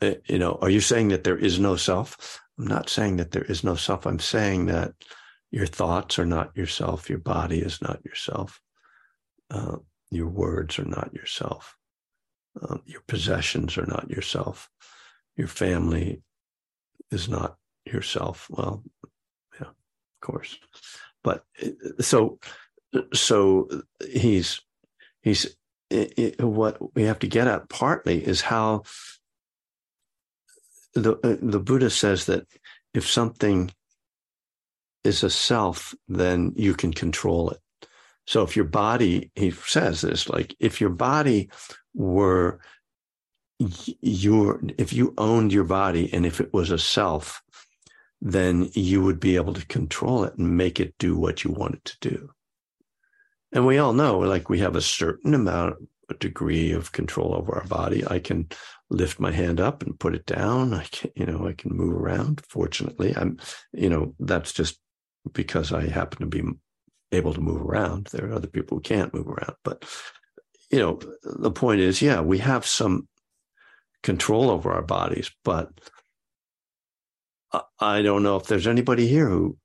Uh, 0.02 0.16
you 0.26 0.38
know, 0.38 0.58
are 0.62 0.70
you 0.70 0.82
saying 0.82 1.08
that 1.10 1.24
there 1.24 1.38
is 1.38 1.58
no 1.58 1.78
self? 1.78 2.42
I'm 2.60 2.68
not 2.68 2.90
saying 2.90 3.18
that 3.18 3.32
there 3.32 3.46
is 3.46 3.64
no 3.64 3.76
self. 3.76 4.06
I'm 4.06 4.20
saying 4.20 4.66
that 4.66 4.92
your 5.50 5.66
thoughts 5.66 6.20
are 6.20 6.26
not 6.26 6.58
yourself. 6.58 7.10
Your 7.10 7.20
body 7.20 7.60
is 7.60 7.82
not 7.82 8.04
yourself. 8.04 8.60
Uh, 9.50 9.78
your 10.12 10.28
words 10.28 10.78
are 10.78 10.86
not 10.86 11.14
yourself. 11.14 11.78
Um, 12.62 12.82
your 12.86 13.02
possessions 13.08 13.78
are 13.78 13.86
not 13.86 14.10
yourself. 14.10 14.70
Your 15.36 15.48
family 15.48 16.22
is 17.12 17.28
not 17.28 17.58
yourself. 17.86 18.48
Well, 18.50 18.84
yeah, 19.60 19.68
of 19.68 20.22
course. 20.22 20.58
But 21.24 21.44
uh, 21.64 22.02
so, 22.02 22.40
so 23.14 23.70
he's, 24.10 24.62
he's, 25.22 25.56
it, 25.90 26.14
it, 26.18 26.42
what 26.44 26.96
we 26.96 27.04
have 27.04 27.20
to 27.20 27.28
get 27.28 27.48
at 27.48 27.70
partly 27.70 28.26
is 28.26 28.42
how 28.42 28.84
the 30.96 31.18
uh, 31.18 31.38
the 31.42 31.60
Buddha 31.60 31.90
says 31.90 32.26
that 32.26 32.48
if 32.94 33.08
something 33.08 33.72
is 35.04 35.24
a 35.24 35.30
self, 35.30 35.94
then 36.08 36.54
you 36.56 36.74
can 36.74 36.94
control 36.94 37.52
it. 37.52 37.60
So 38.28 38.44
if 38.44 38.56
your 38.56 38.66
body, 38.66 39.32
he 39.36 39.52
says 39.52 40.02
this, 40.02 40.30
like 40.30 40.56
if 40.60 40.82
your 40.82 40.90
body 40.90 41.50
were 41.94 42.60
your, 43.60 44.62
if 44.78 44.94
you 44.94 45.14
owned 45.18 45.54
your 45.54 45.64
body 45.64 46.12
and 46.14 46.26
if 46.26 46.42
it 46.42 46.54
was 46.54 46.72
a 46.72 46.80
self, 46.80 47.42
then 48.22 48.70
you 48.74 49.04
would 49.04 49.20
be 49.20 49.36
able 49.36 49.54
to 49.54 49.66
control 49.68 50.24
it 50.24 50.36
and 50.38 50.58
make 50.58 50.80
it 50.80 50.96
do 50.98 51.16
what 51.16 51.44
you 51.44 51.52
want 51.52 51.76
it 51.76 51.86
to 51.86 52.10
do. 52.10 52.30
And 53.52 53.66
we 53.66 53.78
all 53.78 53.94
know, 53.94 54.20
like 54.20 54.50
we 54.50 54.60
have 54.60 54.76
a 54.76 54.82
certain 54.82 55.34
amount, 55.34 55.76
a 56.10 56.16
degree 56.16 56.72
of 56.72 56.92
control 56.92 57.36
over 57.36 57.56
our 57.56 57.68
body. 57.68 58.06
I 58.06 58.20
can 58.20 58.50
lift 58.90 59.20
my 59.20 59.32
hand 59.32 59.60
up 59.60 59.84
and 59.84 60.00
put 60.00 60.16
it 60.16 60.26
down. 60.26 60.74
I 60.74 60.84
can, 60.86 61.12
you 61.16 61.26
know, 61.26 61.48
I 61.48 61.54
can 61.54 61.76
move 61.76 61.94
around. 61.94 62.42
Fortunately, 62.50 63.16
I'm, 63.16 63.38
you 63.72 63.90
know, 63.90 64.14
that's 64.20 64.52
just 64.54 64.80
because 65.32 65.72
I 65.72 65.88
happen 65.88 66.20
to 66.20 66.26
be 66.26 66.44
able 67.12 67.34
to 67.34 67.42
move 67.42 67.62
around. 67.62 68.08
There 68.12 68.30
are 68.30 68.34
other 68.34 68.48
people 68.48 68.78
who 68.78 68.82
can't 68.82 69.14
move 69.14 69.28
around, 69.28 69.56
but 69.64 69.86
you 70.72 70.80
know, 70.80 71.00
the 71.24 71.52
point 71.52 71.80
is, 71.80 72.02
yeah, 72.02 72.22
we 72.22 72.40
have 72.40 72.66
some 72.66 73.08
control 74.04 74.50
over 74.50 74.72
our 74.72 74.82
bodies, 74.82 75.32
but 75.44 75.70
I 77.80 78.02
don't 78.02 78.24
know 78.24 78.36
if 78.36 78.48
there's 78.48 78.68
anybody 78.68 79.08
here 79.08 79.30
who 79.30 79.58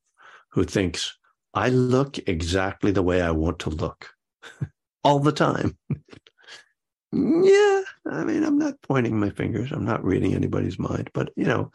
who 0.50 0.64
thinks 0.64 1.16
I 1.54 1.68
look 1.68 2.18
exactly 2.26 2.90
the 2.90 3.02
way 3.02 3.22
I 3.22 3.30
want 3.30 3.58
to 3.60 3.70
look 3.70 4.10
all 5.04 5.20
the 5.20 5.32
time. 5.32 5.76
yeah, 7.12 7.82
I 8.06 8.24
mean, 8.24 8.44
I'm 8.44 8.58
not 8.58 8.80
pointing 8.82 9.18
my 9.18 9.30
fingers. 9.30 9.72
I'm 9.72 9.84
not 9.84 10.04
reading 10.04 10.34
anybody's 10.34 10.78
mind, 10.78 11.10
but 11.12 11.30
you 11.36 11.44
know, 11.44 11.72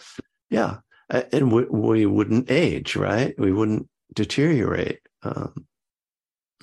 yeah, 0.50 0.78
and 1.10 1.52
we, 1.52 1.66
we 1.66 2.06
wouldn't 2.06 2.50
age, 2.52 2.96
right? 2.96 3.38
We 3.38 3.52
wouldn't 3.52 3.90
deteriorate. 4.14 5.00
Um, 5.24 5.68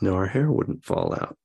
no, 0.01 0.15
our 0.15 0.27
hair 0.27 0.51
wouldn't 0.51 0.85
fall 0.85 1.15
out. 1.15 1.37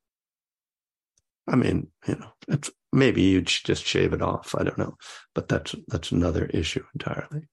I 1.47 1.55
mean, 1.55 1.87
you 2.07 2.15
know, 2.15 2.59
maybe 2.91 3.21
you'd 3.21 3.47
just 3.47 3.85
shave 3.85 4.13
it 4.13 4.21
off. 4.21 4.55
I 4.57 4.63
don't 4.63 4.77
know, 4.77 4.97
but 5.33 5.47
that's 5.47 5.75
that's 5.87 6.11
another 6.11 6.45
issue 6.45 6.83
entirely. 6.93 7.43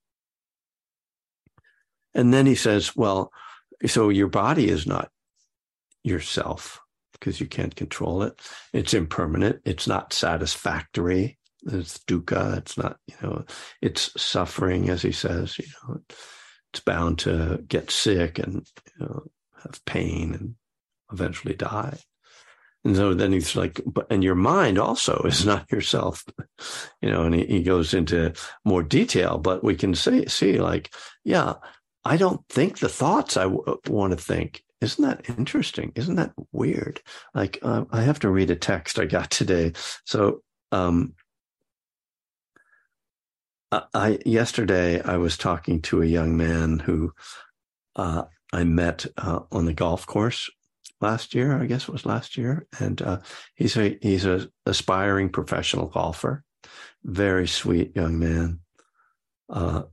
And 2.13 2.33
then 2.33 2.45
he 2.45 2.55
says, 2.55 2.95
well, 2.95 3.31
so 3.85 4.09
your 4.09 4.27
body 4.27 4.69
is 4.69 4.87
not 4.87 5.09
yourself 6.03 6.79
because 7.13 7.39
you 7.39 7.47
can't 7.47 7.75
control 7.75 8.23
it. 8.23 8.39
It's 8.73 8.93
impermanent. 8.93 9.61
It's 9.65 9.87
not 9.87 10.13
satisfactory. 10.13 11.37
It's 11.65 11.97
dukkha. 11.99 12.57
It's 12.57 12.77
not, 12.77 12.97
you 13.07 13.15
know, 13.21 13.45
it's 13.81 14.11
suffering, 14.21 14.89
as 14.89 15.01
he 15.01 15.11
says, 15.11 15.57
you 15.57 15.65
know, 15.87 16.01
it's 16.75 16.83
bound 16.83 17.19
to 17.19 17.63
get 17.69 17.89
sick 17.89 18.37
and, 18.37 18.67
you 18.99 19.05
know, 19.05 19.23
have 19.63 19.83
pain 19.85 20.33
and 20.33 20.55
eventually 21.09 21.55
die. 21.55 21.97
And 22.83 22.97
so 22.97 23.13
then 23.13 23.31
he's 23.31 23.55
like, 23.55 23.79
but, 23.85 24.07
and 24.09 24.21
your 24.21 24.35
mind 24.35 24.77
also 24.77 25.21
is 25.25 25.45
not 25.45 25.71
yourself, 25.71 26.25
you 27.01 27.09
know, 27.09 27.23
and 27.23 27.33
he, 27.33 27.45
he 27.45 27.63
goes 27.63 27.93
into 27.93 28.33
more 28.65 28.83
detail, 28.83 29.37
but 29.37 29.63
we 29.63 29.75
can 29.75 29.95
say, 29.95 30.25
see 30.25 30.59
like, 30.59 30.93
yeah, 31.23 31.53
I 32.03 32.17
don't 32.17 32.45
think 32.49 32.79
the 32.79 32.89
thoughts 32.89 33.37
I 33.37 33.43
w- 33.43 33.79
want 33.87 34.11
to 34.11 34.17
think. 34.17 34.61
Isn't 34.81 35.05
that 35.05 35.29
interesting? 35.29 35.93
Isn't 35.95 36.17
that 36.17 36.33
weird? 36.51 37.01
Like, 37.33 37.57
uh, 37.61 37.85
I 37.89 38.01
have 38.01 38.19
to 38.19 38.29
read 38.29 38.51
a 38.51 38.55
text 38.57 38.99
I 38.99 39.05
got 39.05 39.29
today. 39.31 39.71
So, 40.05 40.41
um, 40.73 41.13
I 43.93 44.19
yesterday 44.25 45.01
I 45.01 45.17
was 45.17 45.37
talking 45.37 45.81
to 45.83 46.01
a 46.01 46.05
young 46.05 46.37
man 46.37 46.79
who 46.79 47.13
uh, 47.95 48.23
I 48.53 48.63
met 48.63 49.05
uh, 49.17 49.41
on 49.51 49.65
the 49.65 49.73
golf 49.73 50.05
course 50.05 50.49
last 51.01 51.33
year. 51.33 51.59
I 51.59 51.65
guess 51.65 51.83
it 51.83 51.91
was 51.91 52.05
last 52.05 52.37
year, 52.37 52.67
and 52.79 53.01
uh, 53.01 53.19
he's 53.55 53.77
a 53.77 53.97
he's 54.01 54.25
a 54.25 54.47
aspiring 54.65 55.29
professional 55.29 55.87
golfer. 55.87 56.43
Very 57.03 57.47
sweet 57.47 57.95
young 57.95 58.19
man. 58.19 58.59
Uh, 59.49 59.83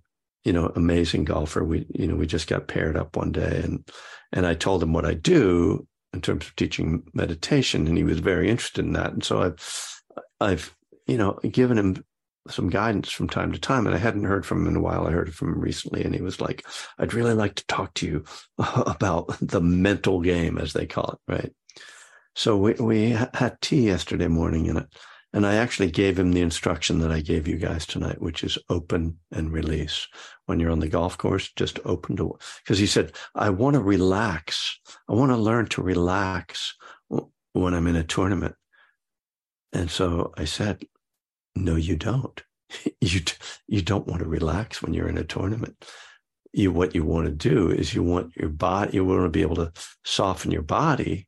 you 0.44 0.52
know, 0.52 0.72
amazing 0.74 1.24
golfer. 1.24 1.62
We, 1.62 1.86
you 1.94 2.06
know, 2.06 2.16
we 2.16 2.26
just 2.26 2.48
got 2.48 2.68
paired 2.68 2.96
up 2.96 3.16
one 3.16 3.32
day 3.32 3.60
and, 3.62 3.88
and 4.32 4.46
I 4.46 4.54
told 4.54 4.82
him 4.82 4.92
what 4.92 5.04
I 5.04 5.14
do 5.14 5.86
in 6.12 6.20
terms 6.20 6.46
of 6.46 6.56
teaching 6.56 7.04
meditation 7.14 7.86
and 7.86 7.96
he 7.96 8.04
was 8.04 8.18
very 8.18 8.50
interested 8.50 8.84
in 8.84 8.92
that. 8.94 9.12
And 9.12 9.24
so 9.24 9.42
I've, 9.42 10.00
I've, 10.40 10.76
you 11.06 11.16
know, 11.16 11.38
given 11.48 11.78
him 11.78 12.04
some 12.48 12.68
guidance 12.68 13.10
from 13.10 13.28
time 13.28 13.52
to 13.52 13.58
time 13.58 13.86
and 13.86 13.94
I 13.94 13.98
hadn't 13.98 14.24
heard 14.24 14.44
from 14.44 14.62
him 14.62 14.68
in 14.68 14.76
a 14.76 14.80
while. 14.80 15.06
I 15.06 15.12
heard 15.12 15.34
from 15.34 15.54
him 15.54 15.60
recently 15.60 16.04
and 16.04 16.14
he 16.14 16.22
was 16.22 16.40
like, 16.40 16.66
I'd 16.98 17.14
really 17.14 17.34
like 17.34 17.54
to 17.56 17.66
talk 17.66 17.94
to 17.94 18.06
you 18.06 18.24
about 18.58 19.36
the 19.40 19.60
mental 19.60 20.20
game 20.20 20.58
as 20.58 20.72
they 20.72 20.86
call 20.86 21.12
it. 21.12 21.32
Right. 21.32 21.52
So 22.34 22.56
we, 22.56 22.72
we 22.74 23.10
had 23.10 23.58
tea 23.60 23.86
yesterday 23.86 24.28
morning 24.28 24.68
and 24.68 24.86
And 25.34 25.46
I 25.46 25.54
actually 25.54 25.90
gave 25.90 26.18
him 26.18 26.32
the 26.32 26.42
instruction 26.42 26.98
that 27.00 27.12
I 27.12 27.20
gave 27.20 27.48
you 27.48 27.56
guys 27.56 27.86
tonight, 27.86 28.20
which 28.20 28.44
is 28.44 28.58
open 28.68 29.18
and 29.30 29.52
release. 29.52 30.06
When 30.46 30.60
you're 30.60 30.70
on 30.72 30.80
the 30.80 30.88
golf 30.88 31.16
course, 31.16 31.50
just 31.56 31.78
open 31.84 32.16
to, 32.16 32.38
because 32.62 32.78
he 32.78 32.86
said, 32.86 33.12
I 33.34 33.50
want 33.50 33.74
to 33.74 33.82
relax. 33.82 34.78
I 35.08 35.14
want 35.14 35.30
to 35.30 35.36
learn 35.36 35.66
to 35.68 35.82
relax 35.82 36.74
when 37.08 37.74
I'm 37.74 37.86
in 37.86 37.96
a 37.96 38.04
tournament. 38.04 38.54
And 39.72 39.90
so 39.90 40.32
I 40.36 40.44
said, 40.44 40.84
no, 41.54 41.76
you 41.76 41.96
don't. 41.96 42.42
you, 43.00 43.20
you 43.66 43.82
don't 43.82 44.06
want 44.06 44.22
to 44.22 44.28
relax 44.28 44.82
when 44.82 44.94
you're 44.94 45.08
in 45.08 45.18
a 45.18 45.24
tournament. 45.24 45.84
You, 46.52 46.72
what 46.72 46.94
you 46.94 47.04
want 47.04 47.26
to 47.26 47.32
do 47.32 47.70
is 47.70 47.94
you 47.94 48.02
want 48.02 48.36
your 48.36 48.50
body, 48.50 48.94
you 48.94 49.04
want 49.04 49.24
to 49.24 49.28
be 49.30 49.42
able 49.42 49.56
to 49.56 49.72
soften 50.04 50.50
your 50.50 50.62
body, 50.62 51.26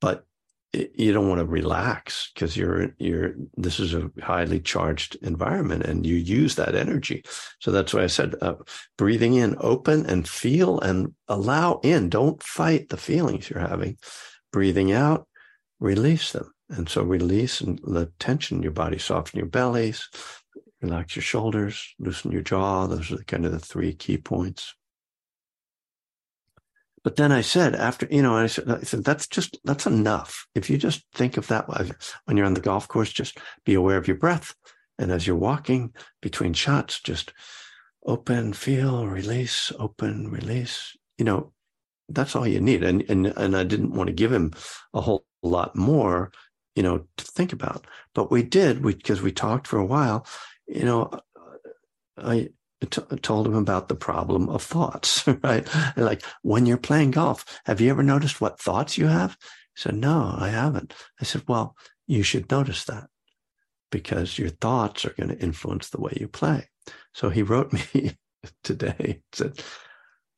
but 0.00 0.26
you 0.72 1.12
don't 1.12 1.28
want 1.28 1.38
to 1.38 1.44
relax 1.44 2.30
because 2.32 2.56
you're 2.56 2.94
you're 2.98 3.34
this 3.56 3.78
is 3.78 3.92
a 3.92 4.10
highly 4.22 4.58
charged 4.58 5.16
environment 5.16 5.84
and 5.84 6.06
you 6.06 6.16
use 6.16 6.54
that 6.54 6.74
energy 6.74 7.22
so 7.60 7.70
that's 7.70 7.92
why 7.92 8.02
i 8.02 8.06
said 8.06 8.34
uh, 8.40 8.54
breathing 8.96 9.34
in 9.34 9.54
open 9.60 10.06
and 10.06 10.26
feel 10.26 10.80
and 10.80 11.12
allow 11.28 11.78
in 11.82 12.08
don't 12.08 12.42
fight 12.42 12.88
the 12.88 12.96
feelings 12.96 13.50
you're 13.50 13.60
having 13.60 13.98
breathing 14.50 14.92
out 14.92 15.26
release 15.78 16.32
them 16.32 16.50
and 16.72 16.88
so 16.88 17.02
release 17.02 17.60
and 17.60 17.78
the 17.84 18.10
tension 18.18 18.58
in 18.58 18.62
your 18.62 18.72
body 18.72 18.98
soften 18.98 19.38
your 19.38 19.48
bellies 19.48 20.08
relax 20.80 21.16
your 21.16 21.22
shoulders 21.22 21.94
loosen 21.98 22.32
your 22.32 22.42
jaw 22.42 22.86
those 22.86 23.12
are 23.12 23.22
kind 23.24 23.46
of 23.46 23.52
the 23.52 23.58
three 23.58 23.94
key 23.94 24.18
points 24.18 24.74
but 27.04 27.16
then 27.16 27.32
I 27.32 27.40
said, 27.40 27.74
after, 27.74 28.06
you 28.10 28.22
know, 28.22 28.36
I 28.36 28.46
said, 28.46 28.70
I 28.70 28.80
said, 28.82 29.04
that's 29.04 29.26
just, 29.26 29.58
that's 29.64 29.86
enough. 29.86 30.46
If 30.54 30.70
you 30.70 30.78
just 30.78 31.04
think 31.14 31.36
of 31.36 31.48
that 31.48 31.66
when 32.24 32.36
you're 32.36 32.46
on 32.46 32.54
the 32.54 32.60
golf 32.60 32.86
course, 32.86 33.12
just 33.12 33.38
be 33.64 33.74
aware 33.74 33.96
of 33.96 34.06
your 34.06 34.16
breath. 34.16 34.54
And 34.98 35.10
as 35.10 35.26
you're 35.26 35.36
walking 35.36 35.94
between 36.20 36.52
shots, 36.52 37.00
just 37.00 37.32
open, 38.06 38.52
feel, 38.52 39.08
release, 39.08 39.72
open, 39.78 40.30
release. 40.30 40.96
You 41.18 41.24
know, 41.24 41.52
that's 42.08 42.36
all 42.36 42.46
you 42.46 42.60
need. 42.60 42.84
And, 42.84 43.04
and, 43.08 43.26
and 43.26 43.56
I 43.56 43.64
didn't 43.64 43.94
want 43.94 44.06
to 44.06 44.14
give 44.14 44.32
him 44.32 44.52
a 44.94 45.00
whole 45.00 45.24
lot 45.42 45.74
more, 45.74 46.30
you 46.74 46.82
know, 46.82 47.06
to 47.16 47.24
think 47.24 47.52
about, 47.52 47.86
but 48.14 48.30
we 48.30 48.42
did 48.42 48.82
because 48.82 49.20
we, 49.20 49.26
we 49.26 49.32
talked 49.32 49.66
for 49.66 49.78
a 49.78 49.84
while, 49.84 50.26
you 50.66 50.84
know, 50.84 51.10
uh, 51.12 51.20
I, 52.16 52.48
t- 52.80 53.02
told 53.20 53.46
him 53.46 53.54
about 53.54 53.88
the 53.88 53.94
problem 53.94 54.48
of 54.48 54.62
thoughts, 54.62 55.26
right? 55.42 55.66
like 55.96 56.22
when 56.42 56.66
you're 56.66 56.78
playing 56.78 57.12
golf, 57.12 57.44
have 57.66 57.80
you 57.80 57.90
ever 57.90 58.02
noticed 58.02 58.40
what 58.40 58.60
thoughts 58.60 58.96
you 58.98 59.06
have? 59.06 59.36
He 59.74 59.82
said, 59.82 59.96
no, 59.96 60.34
I 60.36 60.48
haven't. 60.48 60.94
I 61.20 61.24
said, 61.24 61.44
well, 61.46 61.76
you 62.06 62.22
should 62.22 62.50
notice 62.50 62.84
that 62.84 63.08
because 63.90 64.38
your 64.38 64.48
thoughts 64.48 65.04
are 65.04 65.14
going 65.14 65.28
to 65.28 65.38
influence 65.38 65.90
the 65.90 66.00
way 66.00 66.16
you 66.18 66.28
play. 66.28 66.68
So 67.14 67.28
he 67.28 67.42
wrote 67.42 67.72
me 67.72 68.16
today, 68.64 69.22
said, 69.32 69.62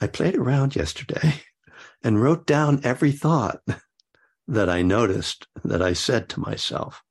I 0.01 0.07
played 0.09 0.37
around 0.37 0.77
yesterday 0.77 1.35
and 2.03 2.21
wrote 2.21 2.47
down 2.47 2.81
every 2.85 3.13
thought 3.13 3.61
that 4.47 4.69
I 4.69 4.83
noticed 4.83 5.47
that 5.65 5.83
I 5.83 5.93
said 5.93 6.29
to 6.31 6.41
myself. 6.41 7.03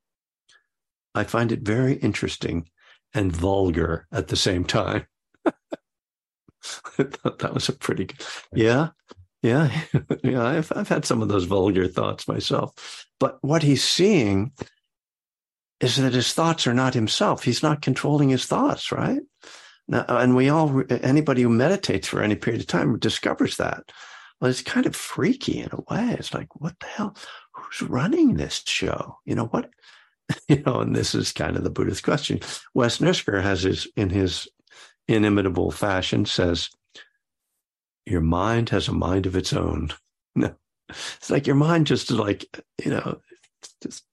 I 1.16 1.24
find 1.24 1.52
it 1.52 1.62
very 1.62 1.96
interesting 1.96 2.70
and 3.14 3.32
vulgar 3.32 4.08
at 4.12 4.28
the 4.28 4.36
same 4.36 4.64
time. 4.64 5.06
I 5.46 7.04
thought 7.04 7.40
that 7.40 7.54
was 7.54 7.70
a 7.70 7.74
pretty 7.74 8.06
good. 8.06 8.26
Yeah, 8.54 8.90
yeah, 9.42 9.82
yeah. 10.24 10.44
I've 10.44 10.72
I've 10.76 10.90
had 10.90 11.06
some 11.06 11.22
of 11.22 11.28
those 11.28 11.46
vulgar 11.46 11.88
thoughts 11.88 12.28
myself, 12.28 13.06
but 13.20 13.38
what 13.42 13.64
he's 13.64 13.84
seeing 13.84 14.54
is 15.80 15.98
that 15.98 16.14
his 16.14 16.34
thoughts 16.34 16.66
are 16.66 16.74
not 16.74 16.94
himself. 16.94 17.44
He's 17.44 17.62
not 17.62 17.82
controlling 17.82 18.30
his 18.30 18.46
thoughts, 18.46 18.92
right? 18.92 19.22
Now, 19.88 20.06
and 20.08 20.36
we 20.36 20.48
all, 20.48 20.84
anybody 20.90 21.42
who 21.42 21.50
meditates 21.50 22.08
for 22.08 22.24
any 22.24 22.36
period 22.36 22.62
of 22.62 22.68
time 22.68 22.98
discovers 23.00 23.58
that. 23.58 23.92
Well, 24.40 24.50
it's 24.50 24.62
kind 24.62 24.86
of 24.86 24.96
freaky 24.96 25.60
in 25.60 25.70
a 25.72 25.82
way. 25.94 26.16
It's 26.20 26.34
like, 26.34 26.60
what 26.60 26.80
the 26.80 26.88
hell? 26.88 27.16
Who's 27.54 27.82
running 27.90 28.36
this 28.36 28.64
show? 28.66 29.18
You 29.26 29.36
know 29.36 29.46
what? 29.46 29.70
You 30.48 30.64
know, 30.66 30.80
and 30.80 30.96
this 30.96 31.14
is 31.14 31.34
kind 31.34 31.58
of 31.58 31.64
the 31.64 31.70
Buddhist 31.70 32.04
question. 32.04 32.40
Wes 32.74 33.00
Nisker 33.00 33.44
has 33.44 33.64
his 33.64 33.88
in 33.98 34.10
his 34.10 34.48
inimitable 35.08 35.72
fashion 35.72 36.26
says, 36.26 36.70
Your 38.06 38.22
mind 38.22 38.70
has 38.70 38.88
a 38.88 38.94
mind 38.94 39.26
of 39.26 39.36
its 39.36 39.54
own. 39.54 39.90
No, 40.36 40.56
it's 40.90 41.30
like 41.30 41.46
your 41.46 41.56
mind 41.56 41.86
just 41.86 42.10
like, 42.10 42.48
you 42.84 42.90
know, 42.90 43.22
just, 43.84 44.04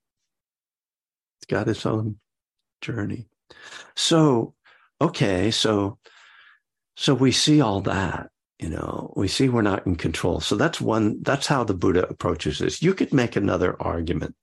it's 1.38 1.46
got 1.48 1.66
its 1.66 1.86
own 1.86 2.16
journey. 2.82 3.26
So, 3.96 4.52
okay, 5.00 5.50
so, 5.50 5.98
so 6.98 7.14
we 7.14 7.32
see 7.32 7.62
all 7.62 7.80
that, 7.82 8.28
you 8.60 8.68
know, 8.68 9.12
we 9.16 9.26
see 9.26 9.48
we're 9.48 9.62
not 9.62 9.86
in 9.86 9.96
control. 9.96 10.40
So 10.40 10.54
that's 10.54 10.80
one, 10.80 11.22
that's 11.22 11.46
how 11.46 11.64
the 11.64 11.74
Buddha 11.74 12.06
approaches 12.08 12.58
this. 12.58 12.82
You 12.82 12.92
could 12.92 13.12
make 13.12 13.34
another 13.34 13.80
argument 13.80 14.34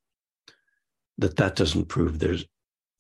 that 1.20 1.36
that 1.38 1.56
doesn't 1.56 1.86
prove 1.86 2.18
there's 2.18 2.46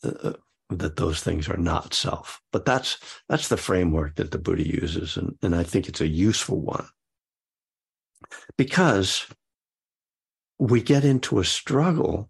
uh, 0.03 0.33
that 0.69 0.97
those 0.97 1.21
things 1.21 1.49
are 1.49 1.57
not 1.57 1.93
self. 1.93 2.39
But 2.51 2.65
that's 2.65 2.99
that's 3.29 3.47
the 3.47 3.57
framework 3.57 4.15
that 4.15 4.31
the 4.31 4.37
Buddha 4.37 4.67
uses, 4.67 5.17
and, 5.17 5.35
and 5.41 5.55
I 5.55 5.63
think 5.63 5.87
it's 5.87 6.01
a 6.01 6.07
useful 6.07 6.61
one. 6.61 6.87
Because 8.57 9.25
we 10.59 10.81
get 10.81 11.05
into 11.05 11.39
a 11.39 11.45
struggle 11.45 12.29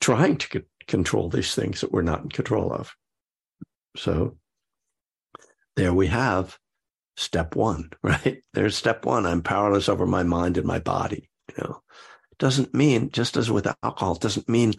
trying 0.00 0.36
to 0.38 0.64
control 0.86 1.28
these 1.28 1.54
things 1.54 1.80
that 1.80 1.92
we're 1.92 2.02
not 2.02 2.22
in 2.22 2.28
control 2.28 2.72
of. 2.72 2.94
So 3.96 4.36
there 5.76 5.92
we 5.92 6.06
have 6.06 6.58
step 7.18 7.56
one, 7.56 7.90
right? 8.02 8.42
There's 8.54 8.76
step 8.76 9.04
one. 9.04 9.26
I'm 9.26 9.42
powerless 9.42 9.88
over 9.88 10.06
my 10.06 10.22
mind 10.22 10.56
and 10.56 10.66
my 10.66 10.78
body. 10.78 11.28
You 11.56 11.64
know, 11.64 11.82
it 12.30 12.38
doesn't 12.38 12.74
mean 12.74 13.10
just 13.10 13.36
as 13.36 13.50
with 13.50 13.66
alcohol, 13.82 14.14
doesn't 14.14 14.48
mean 14.48 14.74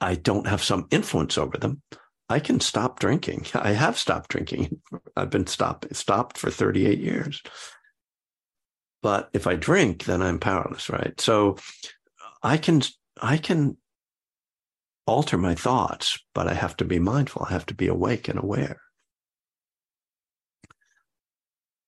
I 0.00 0.14
don't 0.14 0.46
have 0.46 0.62
some 0.62 0.86
influence 0.90 1.36
over 1.36 1.58
them. 1.58 1.82
I 2.28 2.38
can 2.38 2.60
stop 2.60 3.00
drinking. 3.00 3.46
I 3.54 3.72
have 3.72 3.98
stopped 3.98 4.30
drinking. 4.30 4.80
I've 5.16 5.30
been 5.30 5.46
stopped 5.46 5.94
stopped 5.94 6.38
for 6.38 6.50
38 6.50 6.98
years. 6.98 7.42
But 9.02 9.30
if 9.32 9.48
I 9.48 9.56
drink, 9.56 10.04
then 10.04 10.22
I'm 10.22 10.38
powerless, 10.38 10.88
right? 10.88 11.20
So 11.20 11.54
uh, 11.54 12.28
I 12.42 12.56
can 12.56 12.82
I 13.20 13.36
can 13.36 13.76
alter 15.06 15.36
my 15.36 15.56
thoughts, 15.56 16.18
but 16.34 16.46
I 16.46 16.54
have 16.54 16.76
to 16.76 16.84
be 16.84 17.00
mindful. 17.00 17.44
I 17.48 17.52
have 17.52 17.66
to 17.66 17.74
be 17.74 17.88
awake 17.88 18.28
and 18.28 18.38
aware. 18.38 18.80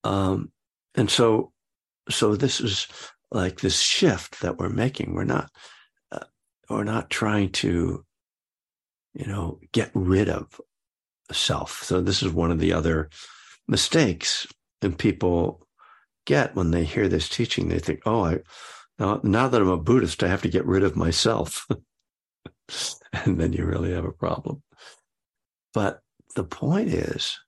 Um, 0.04 0.52
and 0.94 1.10
so 1.10 1.52
so 2.08 2.36
this 2.36 2.60
is 2.60 2.86
like 3.30 3.60
this 3.60 3.80
shift 3.80 4.40
that 4.42 4.58
we're 4.58 4.68
making. 4.68 5.14
We're 5.14 5.24
not 5.24 5.50
we're 6.68 6.84
not 6.84 7.10
trying 7.10 7.50
to, 7.50 8.04
you 9.14 9.26
know, 9.26 9.58
get 9.72 9.90
rid 9.94 10.28
of 10.28 10.60
self. 11.32 11.82
So 11.82 12.00
this 12.00 12.22
is 12.22 12.32
one 12.32 12.50
of 12.50 12.58
the 12.58 12.72
other 12.72 13.10
mistakes 13.68 14.46
that 14.80 14.98
people 14.98 15.66
get 16.26 16.54
when 16.54 16.70
they 16.70 16.84
hear 16.84 17.08
this 17.08 17.28
teaching. 17.28 17.68
They 17.68 17.78
think, 17.78 18.00
oh, 18.06 18.24
I 18.24 18.38
now, 18.98 19.20
now 19.24 19.48
that 19.48 19.60
I'm 19.60 19.68
a 19.68 19.76
Buddhist, 19.76 20.22
I 20.22 20.28
have 20.28 20.42
to 20.42 20.48
get 20.48 20.64
rid 20.66 20.84
of 20.84 20.96
myself. 20.96 21.66
and 23.12 23.38
then 23.38 23.52
you 23.52 23.64
really 23.64 23.92
have 23.92 24.04
a 24.04 24.12
problem. 24.12 24.62
But 25.72 26.00
the 26.36 26.44
point 26.44 26.88
is 26.88 27.38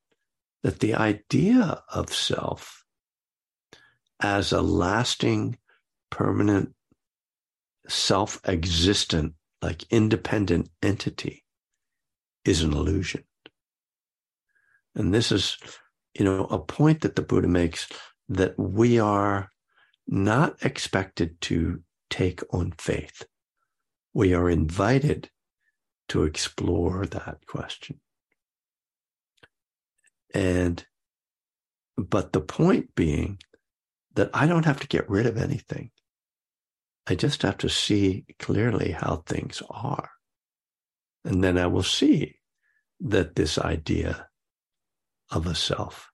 that 0.62 0.80
the 0.80 0.94
idea 0.94 1.82
of 1.92 2.12
self 2.12 2.84
as 4.20 4.52
a 4.52 4.62
lasting, 4.62 5.58
permanent 6.10 6.74
self 7.88 8.40
existent, 8.44 9.34
like 9.62 9.84
independent 9.90 10.70
entity 10.82 11.44
is 12.44 12.62
an 12.62 12.72
illusion. 12.72 13.24
And 14.94 15.12
this 15.12 15.30
is, 15.30 15.58
you 16.14 16.24
know, 16.24 16.44
a 16.46 16.58
point 16.58 17.02
that 17.02 17.16
the 17.16 17.22
Buddha 17.22 17.48
makes 17.48 17.88
that 18.28 18.58
we 18.58 18.98
are 18.98 19.50
not 20.06 20.64
expected 20.64 21.40
to 21.42 21.82
take 22.08 22.42
on 22.52 22.72
faith. 22.78 23.24
We 24.14 24.32
are 24.32 24.48
invited 24.48 25.30
to 26.08 26.22
explore 26.22 27.06
that 27.06 27.46
question. 27.46 28.00
And, 30.34 30.84
but 31.96 32.32
the 32.32 32.40
point 32.40 32.94
being 32.94 33.38
that 34.16 34.30
I 34.34 34.46
don't 34.46 34.64
have 34.64 34.80
to 34.80 34.88
get 34.88 35.08
rid 35.08 35.26
of 35.26 35.36
anything. 35.36 35.90
I 37.06 37.14
just 37.14 37.42
have 37.42 37.58
to 37.58 37.68
see 37.68 38.24
clearly 38.38 38.90
how 38.90 39.22
things 39.26 39.62
are. 39.70 40.10
And 41.24 41.44
then 41.44 41.56
I 41.56 41.66
will 41.66 41.82
see 41.82 42.36
that 43.00 43.36
this 43.36 43.58
idea 43.58 44.28
of 45.30 45.46
a 45.46 45.54
self 45.54 46.10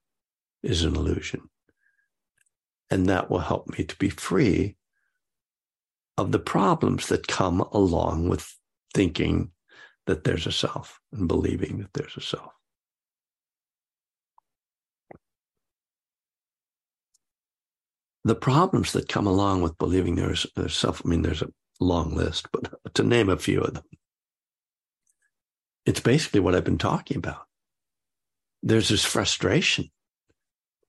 is 0.61 0.83
an 0.83 0.95
illusion. 0.95 1.49
And 2.89 3.07
that 3.07 3.29
will 3.29 3.39
help 3.39 3.69
me 3.77 3.85
to 3.85 3.95
be 3.95 4.09
free 4.09 4.75
of 6.17 6.31
the 6.31 6.39
problems 6.39 7.07
that 7.07 7.27
come 7.27 7.61
along 7.71 8.29
with 8.29 8.55
thinking 8.93 9.51
that 10.05 10.23
there's 10.23 10.45
a 10.45 10.51
self 10.51 10.99
and 11.11 11.27
believing 11.27 11.79
that 11.79 11.93
there's 11.93 12.17
a 12.17 12.21
self. 12.21 12.51
The 18.23 18.35
problems 18.35 18.93
that 18.93 19.09
come 19.09 19.27
along 19.27 19.61
with 19.61 19.77
believing 19.77 20.15
there's, 20.15 20.47
there's 20.55 20.75
self, 20.75 21.01
I 21.05 21.09
mean, 21.09 21.23
there's 21.23 21.41
a 21.41 21.51
long 21.79 22.15
list, 22.15 22.47
but 22.51 22.71
to 22.95 23.03
name 23.03 23.29
a 23.29 23.37
few 23.37 23.61
of 23.61 23.73
them, 23.73 23.83
it's 25.85 25.99
basically 25.99 26.39
what 26.39 26.55
I've 26.55 26.63
been 26.63 26.77
talking 26.77 27.17
about. 27.17 27.43
There's 28.61 28.87
this 28.87 29.03
frustration, 29.03 29.89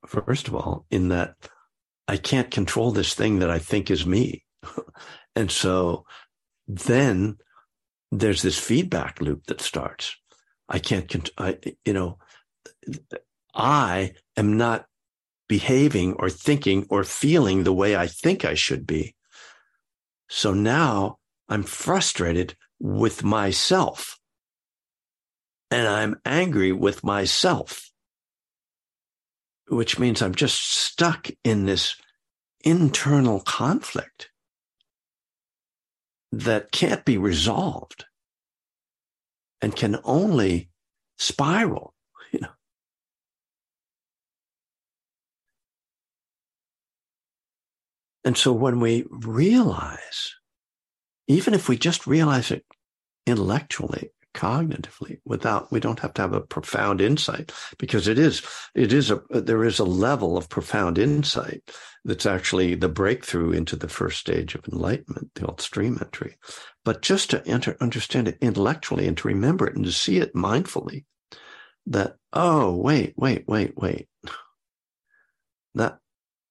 first 0.07 0.47
of 0.47 0.55
all, 0.55 0.87
in 0.91 1.09
that 1.09 1.35
I 2.07 2.17
can't 2.17 2.51
control 2.51 2.93
this 2.93 3.15
thing 3.15 3.41
that 3.41 3.51
I 3.51 3.59
think 3.59 3.91
is 3.91 4.07
me. 4.07 4.45
and 5.37 5.51
so 5.51 6.05
then 6.69 7.39
there's 8.13 8.43
this 8.43 8.59
feedback 8.59 9.21
loop 9.21 9.47
that 9.47 9.61
starts. 9.61 10.15
I 10.69 10.79
can't, 10.79 11.31
I, 11.37 11.59
you 11.85 11.93
know, 11.93 12.19
I 13.55 14.15
am 14.37 14.57
not 14.57 14.87
behaving 15.55 16.15
or 16.15 16.29
thinking 16.29 16.85
or 16.91 17.05
feeling 17.05 17.63
the 17.63 17.73
way 17.73 17.95
I 17.95 18.09
think 18.09 18.45
I 18.45 18.55
should 18.55 18.85
be. 18.89 19.15
So 20.29 20.53
now 20.53 21.19
I'm 21.49 21.63
frustrated 21.63 22.57
with 22.81 23.23
myself 23.23 24.19
and 25.71 25.87
I'm 25.87 26.17
angry 26.25 26.73
with 26.73 27.05
myself, 27.05 27.93
which 29.69 29.97
means 29.97 30.21
I'm 30.21 30.35
just 30.35 30.59
stuck 30.61 31.31
in 31.45 31.67
this 31.67 31.95
internal 32.65 33.39
conflict 33.39 34.31
that 36.33 36.73
can't 36.73 37.05
be 37.05 37.17
resolved 37.17 38.07
and 39.63 39.77
can 39.77 40.01
only 40.03 40.69
spiral, 41.17 41.95
you 42.33 42.41
know. 42.41 42.57
And 48.25 48.37
so 48.37 48.53
when 48.53 48.81
we 48.81 49.05
realize, 49.11 50.35
even 51.29 51.55
if 51.55 51.69
we 51.69 51.77
just 51.77 52.07
realize 52.07 52.51
it 52.51 52.65
intellectually, 53.27 54.11
cognitively 54.35 55.21
without 55.25 55.71
we 55.71 55.79
don't 55.79 56.01
have 56.01 56.13
to 56.13 56.21
have 56.21 56.33
a 56.33 56.41
profound 56.41 57.01
insight 57.01 57.53
because 57.79 58.09
it 58.09 58.19
is 58.19 58.43
it 58.75 58.93
is 58.93 59.11
a 59.11 59.23
there 59.31 59.65
is 59.65 59.79
a 59.79 59.85
level 59.85 60.37
of 60.37 60.49
profound 60.49 60.99
insight 60.99 61.63
that's 62.05 62.27
actually 62.27 62.75
the 62.75 62.89
breakthrough 62.89 63.53
into 63.53 63.77
the 63.77 63.89
first 63.89 64.19
stage 64.19 64.55
of 64.55 64.67
enlightenment 64.67 65.31
the 65.37 65.47
old 65.47 65.61
stream 65.61 65.97
entry. 66.01 66.37
But 66.85 67.01
just 67.01 67.31
to 67.31 67.47
enter 67.47 67.77
understand 67.81 68.29
it 68.29 68.39
intellectually 68.41 69.07
and 69.07 69.17
to 69.19 69.29
remember 69.29 69.69
it 69.69 69.77
and 69.77 69.85
to 69.85 69.93
see 69.93 70.19
it 70.19 70.35
mindfully 70.35 71.05
that 71.87 72.17
oh 72.33 72.75
wait 72.75 73.15
wait 73.17 73.45
wait 73.47 73.75
wait. 73.77 74.09
That 75.77 75.99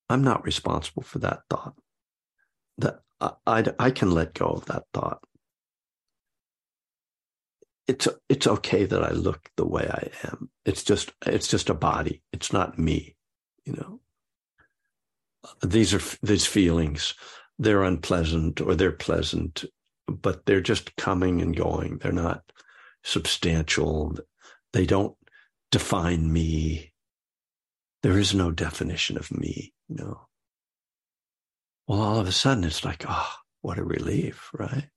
i'm 0.10 0.24
not 0.24 0.46
responsible 0.46 1.04
for 1.04 1.20
that 1.20 1.42
thought 1.50 1.76
that 2.78 3.00
I, 3.22 3.32
I, 3.48 3.66
I 3.80 3.92
can 3.92 4.12
let 4.12 4.34
go 4.34 4.48
of 4.48 4.66
that 4.66 4.84
thought 4.94 5.20
it's 7.88 8.08
it's 8.30 8.48
okay 8.48 8.86
that 8.86 9.04
I 9.04 9.12
look 9.12 9.50
the 9.58 9.68
way 9.68 9.88
I 9.90 10.10
am. 10.28 10.50
It's 10.66 10.84
just 10.84 11.12
it's 11.26 11.48
just 11.48 11.70
a 11.70 11.74
body. 11.74 12.22
It's 12.32 12.54
not 12.54 12.80
me. 12.80 13.16
You 13.66 13.74
know. 13.74 14.00
These 15.64 15.94
are 15.94 16.02
these 16.24 16.46
feelings. 16.46 17.16
They're 17.60 17.84
unpleasant 17.84 18.62
or 18.62 18.76
they're 18.76 18.92
pleasant, 18.92 19.66
but 20.08 20.46
they're 20.46 20.62
just 20.62 20.96
coming 20.96 21.42
and 21.42 21.56
going. 21.56 22.00
They're 22.00 22.14
not 22.14 22.44
substantial. 23.04 24.18
They 24.74 24.86
don't 24.86 25.16
define 25.72 26.32
me. 26.32 26.93
There 28.04 28.20
is 28.20 28.36
no 28.36 28.52
definition 28.52 29.18
of 29.18 29.32
me. 29.32 29.74
You 29.90 29.96
know. 29.96 30.28
Well, 31.88 32.02
all 32.02 32.20
of 32.20 32.28
a 32.28 32.32
sudden, 32.32 32.64
it's 32.64 32.86
like, 32.86 33.06
oh, 33.08 33.32
what 33.62 33.80
a 33.80 33.84
relief, 33.84 34.50
right? 34.54 34.88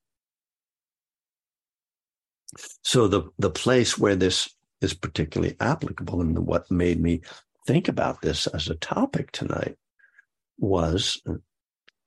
So 2.83 3.09
the 3.09 3.31
the 3.39 3.51
place 3.51 3.99
where 3.99 4.17
this 4.17 4.49
is 4.81 4.95
particularly 4.95 5.57
applicable 5.61 6.21
and 6.21 6.39
what 6.47 6.71
made 6.71 7.01
me 7.01 7.23
think 7.67 7.89
about 7.89 8.23
this 8.23 8.47
as 8.49 8.69
a 8.69 8.75
topic 8.77 9.33
tonight 9.33 9.77
was 10.59 11.21
uh, 11.29 11.35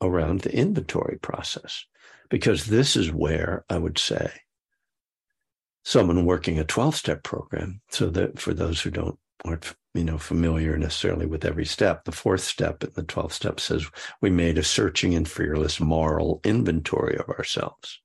around 0.02 0.42
the 0.42 0.56
inventory 0.56 1.18
process 1.22 1.86
because 2.30 2.66
this 2.66 2.96
is 2.96 3.12
where 3.12 3.66
I 3.70 3.78
would 3.78 3.98
say 3.98 4.32
someone 5.84 6.26
working 6.26 6.60
a 6.60 6.64
12 6.64 6.96
step 6.96 7.24
program 7.24 7.82
so 7.90 8.10
that 8.12 8.40
for 8.40 8.54
those 8.54 8.82
who 8.82 8.92
don't 8.92 9.20
aren't 9.46 9.76
you 9.94 10.04
know 10.04 10.18
familiar 10.18 10.78
necessarily 10.78 11.26
with 11.26 11.46
every 11.46 11.66
step 11.66 12.04
the 12.04 12.12
fourth 12.12 12.42
step 12.42 12.84
in 12.84 12.92
the 12.96 13.04
12 13.04 13.34
step 13.34 13.60
says 13.60 13.86
we 14.22 14.30
made 14.30 14.58
a 14.58 14.64
searching 14.64 15.16
and 15.16 15.28
fearless 15.28 15.80
moral 15.80 16.42
inventory 16.44 17.18
of 17.18 17.30
ourselves 17.30 18.02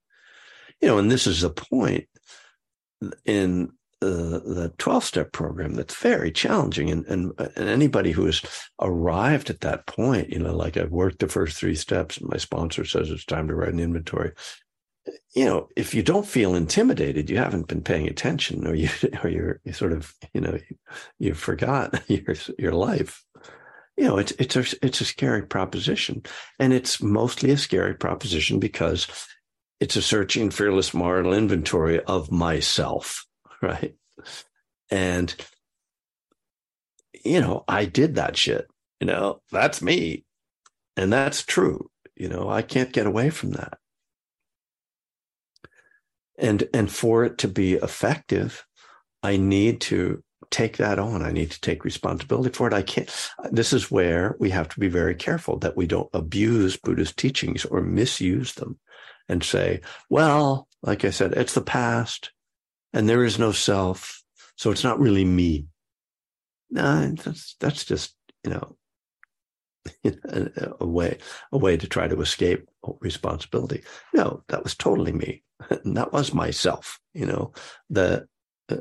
you 0.80 0.88
know 0.88 0.98
and 0.98 1.10
this 1.10 1.26
is 1.26 1.40
the 1.40 1.50
point 1.50 2.06
in 3.24 3.70
uh, 4.04 4.38
the 4.44 4.72
12 4.76 5.04
step 5.04 5.32
program 5.32 5.74
that's 5.74 5.96
very 5.96 6.30
challenging. 6.30 6.90
And, 6.90 7.06
and, 7.06 7.32
and 7.38 7.68
anybody 7.68 8.10
who 8.10 8.26
has 8.26 8.42
arrived 8.78 9.48
at 9.48 9.62
that 9.62 9.86
point, 9.86 10.28
you 10.28 10.38
know, 10.38 10.54
like 10.54 10.76
I've 10.76 10.90
worked 10.90 11.20
the 11.20 11.28
first 11.28 11.56
three 11.56 11.74
steps 11.74 12.20
my 12.20 12.36
sponsor 12.36 12.84
says 12.84 13.10
it's 13.10 13.24
time 13.24 13.48
to 13.48 13.54
write 13.54 13.72
an 13.72 13.80
inventory. 13.80 14.32
You 15.34 15.44
know, 15.44 15.68
if 15.76 15.94
you 15.94 16.02
don't 16.02 16.26
feel 16.26 16.54
intimidated, 16.54 17.28
you 17.28 17.36
haven't 17.36 17.68
been 17.68 17.82
paying 17.82 18.08
attention 18.08 18.66
or 18.66 18.74
you, 18.74 18.88
or 19.22 19.30
you're 19.30 19.60
you 19.64 19.72
sort 19.72 19.92
of, 19.92 20.14
you 20.32 20.40
know, 20.40 20.58
you 21.18 21.34
forgot 21.34 22.02
your, 22.08 22.36
your 22.58 22.72
life. 22.72 23.24
You 23.96 24.04
know, 24.04 24.18
it's, 24.18 24.32
it's 24.32 24.56
a, 24.56 24.64
it's 24.82 25.00
a 25.00 25.04
scary 25.04 25.42
proposition 25.42 26.22
and 26.58 26.72
it's 26.72 27.00
mostly 27.00 27.52
a 27.52 27.56
scary 27.56 27.94
proposition 27.94 28.58
because 28.58 29.06
it's 29.78 29.96
a 29.96 30.02
searching, 30.02 30.50
fearless 30.50 30.94
moral 30.94 31.32
inventory 31.32 32.02
of 32.04 32.32
myself, 32.32 33.24
right? 33.62 33.94
And, 34.90 35.34
you 37.24 37.40
know, 37.40 37.64
I 37.68 37.84
did 37.84 38.16
that 38.16 38.36
shit. 38.36 38.66
You 39.00 39.06
know, 39.06 39.42
that's 39.52 39.82
me. 39.82 40.24
And 40.96 41.12
that's 41.12 41.44
true. 41.44 41.90
You 42.16 42.28
know, 42.28 42.48
I 42.48 42.62
can't 42.62 42.92
get 42.92 43.06
away 43.06 43.30
from 43.30 43.52
that. 43.52 43.78
And 46.36 46.68
and 46.74 46.90
for 46.90 47.24
it 47.24 47.38
to 47.38 47.48
be 47.48 47.74
effective, 47.74 48.66
I 49.22 49.36
need 49.36 49.80
to 49.82 50.22
take 50.50 50.76
that 50.76 50.98
on. 50.98 51.22
I 51.22 51.32
need 51.32 51.50
to 51.50 51.60
take 51.60 51.84
responsibility 51.84 52.50
for 52.50 52.66
it. 52.66 52.72
I 52.72 52.82
can't. 52.82 53.10
This 53.50 53.72
is 53.72 53.90
where 53.90 54.36
we 54.38 54.50
have 54.50 54.68
to 54.70 54.80
be 54.80 54.88
very 54.88 55.14
careful 55.14 55.58
that 55.60 55.76
we 55.76 55.86
don't 55.86 56.10
abuse 56.12 56.76
Buddhist 56.76 57.16
teachings 57.16 57.64
or 57.64 57.80
misuse 57.80 58.54
them 58.54 58.78
and 59.28 59.42
say, 59.42 59.80
well, 60.10 60.68
like 60.82 61.04
I 61.04 61.10
said, 61.10 61.32
it's 61.32 61.54
the 61.54 61.62
past 61.62 62.30
and 62.92 63.08
there 63.08 63.24
is 63.24 63.38
no 63.38 63.52
self. 63.52 64.22
So 64.56 64.70
it's 64.70 64.84
not 64.84 65.00
really 65.00 65.24
me. 65.24 65.66
No, 66.70 67.10
that's, 67.12 67.56
that's 67.58 67.84
just, 67.84 68.14
you 68.44 68.50
know, 68.50 68.76
a, 70.04 70.86
way, 70.86 71.18
a 71.52 71.58
way 71.58 71.76
to 71.76 71.88
try 71.88 72.08
to 72.08 72.20
escape 72.20 72.68
responsibility. 73.00 73.82
No, 74.12 74.42
that 74.48 74.62
was 74.62 74.74
totally 74.74 75.12
me. 75.12 75.42
And 75.70 75.96
that 75.96 76.12
was 76.12 76.34
myself, 76.34 77.00
you 77.12 77.26
know, 77.26 77.52
the, 77.90 78.26
uh, 78.68 78.76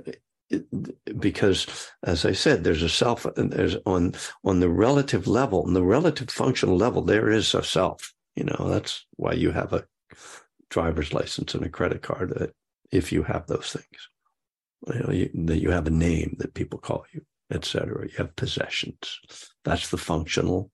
because 1.17 1.67
as 2.03 2.25
I 2.25 2.33
said, 2.33 2.63
there's 2.63 2.83
a 2.83 2.89
self 2.89 3.25
and 3.37 3.51
there's 3.51 3.77
on, 3.85 4.13
on 4.43 4.59
the 4.59 4.69
relative 4.69 5.27
level, 5.27 5.63
on 5.63 5.73
the 5.73 5.83
relative 5.83 6.29
functional 6.29 6.77
level, 6.77 7.01
there 7.01 7.29
is 7.29 7.53
a 7.53 7.63
self, 7.63 8.13
you 8.35 8.43
know, 8.43 8.69
that's 8.69 9.05
why 9.15 9.33
you 9.33 9.51
have 9.51 9.73
a 9.73 9.85
driver's 10.69 11.13
license 11.13 11.53
and 11.53 11.65
a 11.65 11.69
credit 11.69 12.01
card 12.01 12.33
that 12.37 12.53
if 12.91 13.11
you 13.11 13.23
have 13.23 13.47
those 13.47 13.71
things, 13.71 14.09
you 14.87 14.99
know, 14.99 15.11
you, 15.11 15.29
that 15.45 15.59
you 15.59 15.71
have 15.71 15.87
a 15.87 15.91
name 15.91 16.35
that 16.39 16.53
people 16.53 16.77
call 16.79 17.05
you, 17.13 17.21
etc. 17.51 18.03
You 18.03 18.13
have 18.17 18.35
possessions. 18.35 19.19
That's 19.63 19.89
the 19.89 19.97
functional 19.97 20.71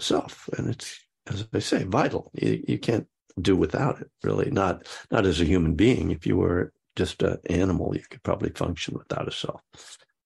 self, 0.00 0.48
and 0.56 0.70
it's 0.70 0.98
as 1.28 1.46
I 1.52 1.58
say, 1.58 1.84
vital. 1.84 2.30
You, 2.34 2.64
you 2.66 2.78
can't 2.78 3.06
do 3.40 3.54
without 3.54 4.00
it. 4.00 4.10
Really, 4.22 4.50
not 4.50 4.86
not 5.10 5.26
as 5.26 5.40
a 5.40 5.44
human 5.44 5.74
being. 5.74 6.10
If 6.10 6.26
you 6.26 6.36
were 6.36 6.72
just 6.96 7.22
an 7.22 7.38
animal, 7.48 7.94
you 7.94 8.02
could 8.08 8.22
probably 8.22 8.50
function 8.50 8.94
without 8.96 9.28
a 9.28 9.32
self. 9.32 9.60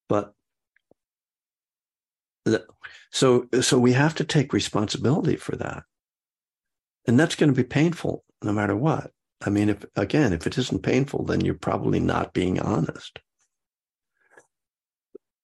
But 0.09 0.35
so 3.11 3.47
so 3.61 3.79
we 3.79 3.93
have 3.93 4.15
to 4.17 4.25
take 4.25 4.53
responsibility 4.53 5.37
for 5.37 5.55
that 5.57 5.85
and 7.07 7.19
that's 7.19 7.35
going 7.35 7.53
to 7.53 7.57
be 7.57 7.67
painful 7.67 8.25
no 8.43 8.53
matter 8.53 8.77
what. 8.77 9.11
I 9.45 9.51
mean, 9.51 9.69
if 9.69 9.85
again, 9.97 10.33
if 10.33 10.47
it 10.47 10.57
isn't 10.57 10.83
painful, 10.83 11.25
then 11.25 11.41
you're 11.41 11.55
probably 11.55 11.99
not 11.99 12.33
being 12.33 12.61
honest. 12.61 13.19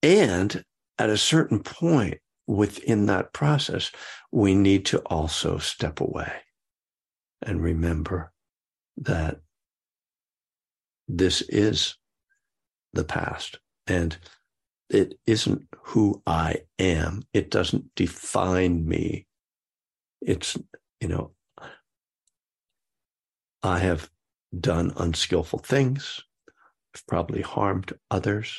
And 0.02 0.64
at 0.98 1.10
a 1.10 1.18
certain 1.18 1.62
point 1.62 2.18
within 2.48 3.06
that 3.06 3.32
process, 3.32 3.92
we 4.32 4.54
need 4.54 4.86
to 4.86 4.98
also 5.00 5.58
step 5.58 6.00
away 6.00 6.32
and 7.42 7.62
remember 7.62 8.32
that 8.96 9.40
this 11.06 11.42
is 11.42 11.96
the 12.94 13.04
past 13.04 13.58
and 13.86 14.16
it 14.90 15.18
isn't 15.26 15.68
who 15.76 16.22
I 16.26 16.62
am. 16.78 17.22
It 17.34 17.50
doesn't 17.50 17.94
define 17.94 18.86
me. 18.88 19.26
It's, 20.22 20.56
you 21.00 21.08
know, 21.08 21.32
I 23.62 23.78
have 23.78 24.10
done 24.58 24.94
unskillful 24.96 25.58
things. 25.58 26.22
I've 26.94 27.06
probably 27.06 27.42
harmed 27.42 27.92
others, 28.10 28.56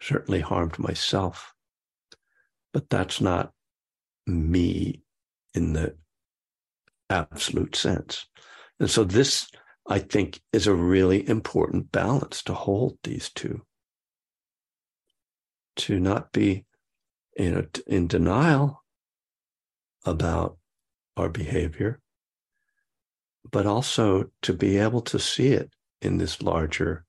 certainly 0.00 0.40
harmed 0.40 0.78
myself. 0.78 1.52
But 2.72 2.90
that's 2.90 3.20
not 3.20 3.52
me 4.26 5.02
in 5.54 5.72
the 5.72 5.96
absolute 7.10 7.74
sense. 7.74 8.26
And 8.78 8.90
so 8.90 9.04
this, 9.04 9.48
I 9.88 9.98
think, 9.98 10.40
is 10.52 10.66
a 10.66 10.74
really 10.74 11.26
important 11.28 11.90
balance 11.90 12.42
to 12.44 12.54
hold 12.54 12.98
these 13.02 13.30
two. 13.30 13.62
To 15.76 15.98
not 15.98 16.32
be, 16.32 16.66
you 17.36 17.50
know, 17.52 17.66
in 17.86 18.06
denial 18.06 18.84
about 20.04 20.58
our 21.16 21.28
behavior, 21.28 22.00
but 23.50 23.66
also 23.66 24.30
to 24.42 24.52
be 24.52 24.76
able 24.76 25.00
to 25.02 25.18
see 25.18 25.48
it 25.48 25.70
in 26.02 26.18
this 26.18 26.42
larger 26.42 27.04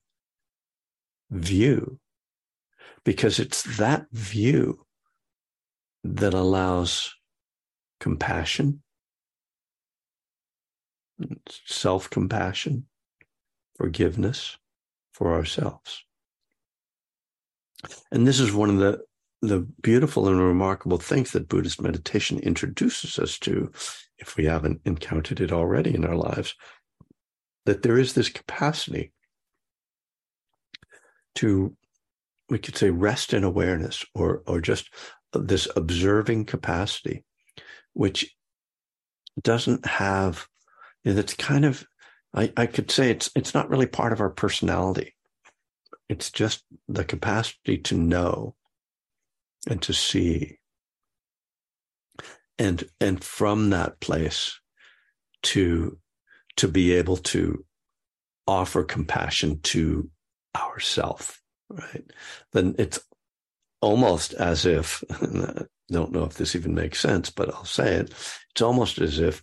view, 1.29 1.99
because 3.03 3.39
it's 3.39 3.63
that 3.77 4.05
view 4.11 4.85
that 6.03 6.33
allows 6.33 7.15
compassion, 7.99 8.81
self 11.65 12.09
compassion, 12.09 12.85
forgiveness 13.75 14.57
for 15.13 15.33
ourselves. 15.33 16.03
And 18.11 18.27
this 18.27 18.39
is 18.39 18.53
one 18.53 18.69
of 18.69 18.77
the 18.77 19.01
the 19.41 19.65
beautiful 19.81 20.27
and 20.27 20.39
remarkable 20.41 20.97
things 20.97 21.31
that 21.31 21.47
Buddhist 21.47 21.81
meditation 21.81 22.39
introduces 22.39 23.17
us 23.17 23.39
to, 23.39 23.71
if 24.17 24.35
we 24.35 24.45
haven't 24.45 24.81
encountered 24.83 25.39
it 25.39 25.51
already 25.51 25.95
in 25.95 26.03
our 26.03 26.15
lives, 26.15 26.55
that 27.65 27.81
there 27.81 27.97
is 27.97 28.13
this 28.13 28.29
capacity 28.29 29.13
to, 31.35 31.73
we 32.49 32.59
could 32.59 32.75
say, 32.75 32.89
rest 32.89 33.33
in 33.33 33.45
awareness 33.45 34.05
or, 34.13 34.43
or 34.45 34.59
just 34.59 34.89
this 35.33 35.67
observing 35.75 36.45
capacity, 36.45 37.23
which 37.93 38.35
doesn't 39.41 39.85
have, 39.85 40.47
that's 41.03 41.33
kind 41.33 41.65
of, 41.65 41.85
I, 42.33 42.51
I 42.57 42.65
could 42.65 42.91
say 42.91 43.09
it's, 43.09 43.29
it's 43.35 43.53
not 43.53 43.69
really 43.69 43.87
part 43.87 44.13
of 44.13 44.21
our 44.21 44.29
personality. 44.29 45.15
It's 46.07 46.31
just 46.31 46.63
the 46.87 47.03
capacity 47.03 47.77
to 47.77 47.95
know 47.95 48.55
and 49.67 49.81
to 49.83 49.93
see 49.93 50.59
and 52.59 52.83
and 52.99 53.23
from 53.23 53.69
that 53.71 53.99
place 53.99 54.59
to 55.41 55.97
to 56.57 56.67
be 56.67 56.93
able 56.93 57.17
to 57.17 57.65
offer 58.45 58.83
compassion 58.83 59.59
to 59.61 60.09
ourself 60.55 61.41
right 61.69 62.03
then 62.51 62.75
it's 62.77 62.99
almost 63.81 64.33
as 64.33 64.65
if 64.65 65.03
I 65.09 65.63
don't 65.91 66.11
know 66.11 66.23
if 66.23 66.35
this 66.35 66.55
even 66.55 66.75
makes 66.75 66.99
sense 66.99 67.31
but 67.31 67.51
i'll 67.51 67.65
say 67.65 67.95
it 67.95 68.13
it's 68.51 68.61
almost 68.61 68.99
as 68.99 69.17
if 69.17 69.41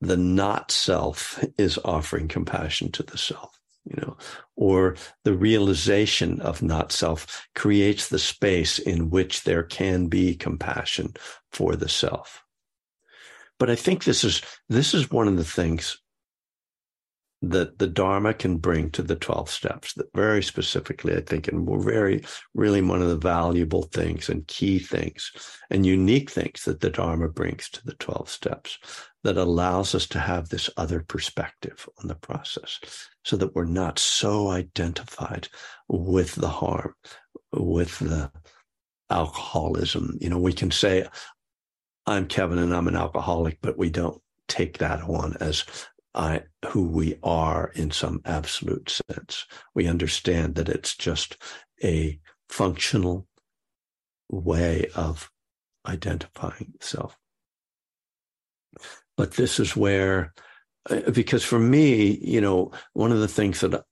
the 0.00 0.16
not 0.16 0.72
self 0.72 1.44
is 1.58 1.78
offering 1.84 2.26
compassion 2.26 2.90
to 2.90 3.04
the 3.04 3.16
self 3.16 3.60
you 3.84 3.96
know, 4.02 4.16
or 4.56 4.96
the 5.24 5.34
realization 5.34 6.40
of 6.40 6.62
not 6.62 6.92
self 6.92 7.48
creates 7.54 8.08
the 8.08 8.18
space 8.18 8.78
in 8.78 9.10
which 9.10 9.44
there 9.44 9.62
can 9.62 10.06
be 10.06 10.34
compassion 10.34 11.14
for 11.50 11.76
the 11.76 11.88
self. 11.88 12.44
But 13.58 13.70
I 13.70 13.74
think 13.74 14.04
this 14.04 14.24
is 14.24 14.42
this 14.68 14.94
is 14.94 15.10
one 15.10 15.28
of 15.28 15.36
the 15.36 15.44
things 15.44 15.98
that 17.42 17.78
the 17.78 17.86
Dharma 17.86 18.34
can 18.34 18.58
bring 18.58 18.90
to 18.90 19.02
the 19.02 19.16
12 19.16 19.48
steps 19.48 19.94
that 19.94 20.12
very 20.14 20.42
specifically, 20.42 21.16
I 21.16 21.22
think, 21.22 21.48
and 21.48 21.66
we're 21.66 21.82
very, 21.82 22.22
really 22.54 22.82
one 22.82 23.00
of 23.00 23.08
the 23.08 23.16
valuable 23.16 23.84
things 23.84 24.28
and 24.28 24.46
key 24.46 24.78
things 24.78 25.32
and 25.70 25.86
unique 25.86 26.30
things 26.30 26.64
that 26.64 26.80
the 26.80 26.90
Dharma 26.90 27.28
brings 27.28 27.70
to 27.70 27.84
the 27.84 27.94
12 27.94 28.28
steps 28.28 28.78
that 29.24 29.38
allows 29.38 29.94
us 29.94 30.06
to 30.08 30.18
have 30.18 30.48
this 30.48 30.68
other 30.76 31.00
perspective 31.00 31.88
on 31.98 32.08
the 32.08 32.14
process 32.14 32.78
so 33.24 33.36
that 33.36 33.54
we're 33.54 33.64
not 33.64 33.98
so 33.98 34.48
identified 34.48 35.48
with 35.88 36.34
the 36.34 36.48
harm, 36.48 36.94
with 37.52 37.98
the 38.00 38.30
alcoholism. 39.08 40.16
You 40.20 40.28
know, 40.28 40.38
we 40.38 40.52
can 40.52 40.70
say, 40.70 41.06
I'm 42.06 42.26
Kevin 42.26 42.58
and 42.58 42.74
I'm 42.74 42.88
an 42.88 42.96
alcoholic, 42.96 43.58
but 43.62 43.78
we 43.78 43.88
don't 43.88 44.20
take 44.48 44.78
that 44.78 45.00
on 45.02 45.36
as 45.40 45.64
I, 46.14 46.42
who 46.70 46.88
we 46.88 47.16
are 47.22 47.70
in 47.74 47.90
some 47.90 48.20
absolute 48.24 48.90
sense. 48.90 49.46
We 49.74 49.86
understand 49.86 50.56
that 50.56 50.68
it's 50.68 50.96
just 50.96 51.36
a 51.82 52.18
functional 52.48 53.26
way 54.28 54.86
of 54.94 55.30
identifying 55.86 56.74
self. 56.80 57.16
But 59.16 59.32
this 59.32 59.60
is 59.60 59.76
where, 59.76 60.32
uh, 60.88 61.10
because 61.10 61.44
for 61.44 61.58
me, 61.58 62.18
you 62.22 62.40
know, 62.40 62.72
one 62.92 63.12
of 63.12 63.20
the 63.20 63.28
things 63.28 63.60
that, 63.60 63.84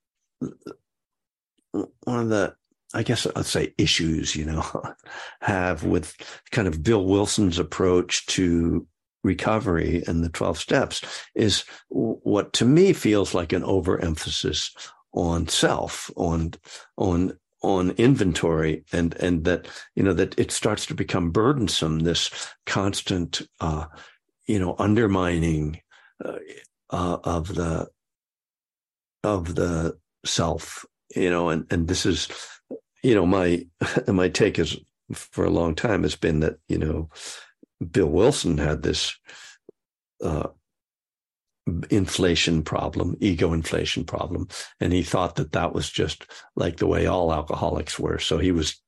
one 1.70 2.20
of 2.20 2.28
the, 2.30 2.54
I 2.94 3.02
guess 3.02 3.26
I'd 3.36 3.44
say 3.44 3.74
issues, 3.76 4.34
you 4.34 4.46
know, 4.46 4.64
have 5.42 5.84
with 5.84 6.16
kind 6.50 6.66
of 6.66 6.82
Bill 6.82 7.04
Wilson's 7.04 7.58
approach 7.58 8.26
to 8.26 8.86
recovery 9.22 10.02
and 10.06 10.22
the 10.22 10.28
12 10.28 10.58
steps 10.58 11.02
is 11.34 11.64
what 11.88 12.52
to 12.54 12.64
me 12.64 12.92
feels 12.92 13.34
like 13.34 13.52
an 13.52 13.64
overemphasis 13.64 14.74
on 15.12 15.48
self, 15.48 16.10
on, 16.16 16.52
on, 16.96 17.36
on 17.62 17.90
inventory 17.92 18.84
and, 18.92 19.14
and 19.16 19.44
that, 19.44 19.66
you 19.94 20.02
know, 20.02 20.12
that 20.12 20.38
it 20.38 20.50
starts 20.50 20.86
to 20.86 20.94
become 20.94 21.30
burdensome, 21.30 22.00
this 22.00 22.30
constant, 22.66 23.42
uh, 23.60 23.86
you 24.46 24.58
know, 24.58 24.76
undermining, 24.78 25.80
uh, 26.24 26.38
uh, 26.90 27.18
of 27.24 27.54
the, 27.54 27.88
of 29.24 29.54
the 29.56 29.96
self, 30.24 30.84
you 31.14 31.30
know, 31.30 31.48
and, 31.48 31.66
and 31.70 31.88
this 31.88 32.06
is, 32.06 32.28
you 33.02 33.14
know, 33.14 33.26
my, 33.26 33.64
my 34.06 34.28
take 34.28 34.58
is 34.58 34.76
for 35.12 35.44
a 35.44 35.50
long 35.50 35.74
time 35.74 36.02
has 36.02 36.14
been 36.14 36.40
that, 36.40 36.56
you 36.68 36.78
know, 36.78 37.08
Bill 37.90 38.08
Wilson 38.08 38.58
had 38.58 38.82
this 38.82 39.16
uh, 40.22 40.48
inflation 41.90 42.62
problem, 42.62 43.16
ego 43.20 43.52
inflation 43.52 44.04
problem, 44.04 44.48
and 44.80 44.92
he 44.92 45.02
thought 45.02 45.36
that 45.36 45.52
that 45.52 45.74
was 45.74 45.90
just 45.90 46.26
like 46.56 46.76
the 46.76 46.86
way 46.86 47.06
all 47.06 47.32
alcoholics 47.32 47.98
were. 47.98 48.18
So 48.18 48.38
he 48.38 48.52
was 48.52 48.80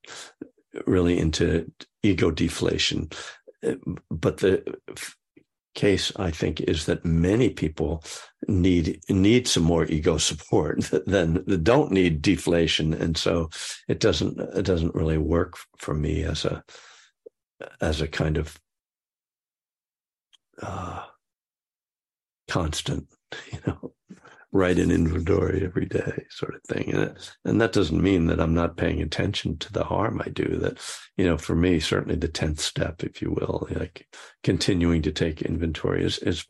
really 0.86 1.18
into 1.18 1.70
ego 2.03 2.30
deflation. 2.30 3.11
But 4.11 4.38
the 4.38 4.74
case, 5.74 6.12
I 6.16 6.30
think, 6.30 6.61
is 6.61 6.86
that 6.86 7.05
many 7.05 7.51
people 7.51 8.03
need 8.49 9.01
need 9.09 9.47
some 9.47 9.62
more 9.62 9.84
ego 9.86 10.18
support 10.18 10.80
than 11.07 11.45
don't 11.62 11.93
need 11.93 12.22
deflation, 12.22 12.95
and 12.95 13.16
so 13.16 13.51
it 13.88 14.01
doesn't 14.01 14.41
it 14.57 14.64
doesn't 14.64 14.95
really 14.95 15.18
work 15.18 15.57
for 15.78 15.95
me 15.95 16.22
as 16.22 16.45
a 16.45 16.64
as 17.80 18.01
a 18.01 18.09
kind 18.09 18.36
of 18.36 18.59
uh, 20.62 21.04
constant, 22.48 23.06
you 23.52 23.58
know, 23.66 23.92
write 24.52 24.78
an 24.78 24.90
inventory 24.90 25.64
every 25.64 25.86
day 25.86 26.24
sort 26.30 26.54
of 26.54 26.62
thing. 26.64 26.92
And, 26.92 27.16
and 27.44 27.61
that 27.61 27.72
doesn't 27.72 28.02
mean 28.02 28.26
that 28.26 28.40
I'm 28.40 28.54
not 28.54 28.76
paying 28.76 29.00
attention 29.00 29.58
to 29.58 29.72
the 29.72 29.84
harm 29.84 30.20
I 30.24 30.28
do 30.28 30.56
that, 30.61 30.78
you 31.16 31.24
know, 31.24 31.38
for 31.38 31.54
me, 31.54 31.78
certainly 31.78 32.16
the 32.16 32.28
10th 32.28 32.58
step, 32.58 33.04
if 33.04 33.22
you 33.22 33.30
will, 33.30 33.68
like 33.70 34.08
continuing 34.42 35.02
to 35.02 35.12
take 35.12 35.42
inventory 35.42 36.04
is, 36.04 36.18
is 36.18 36.46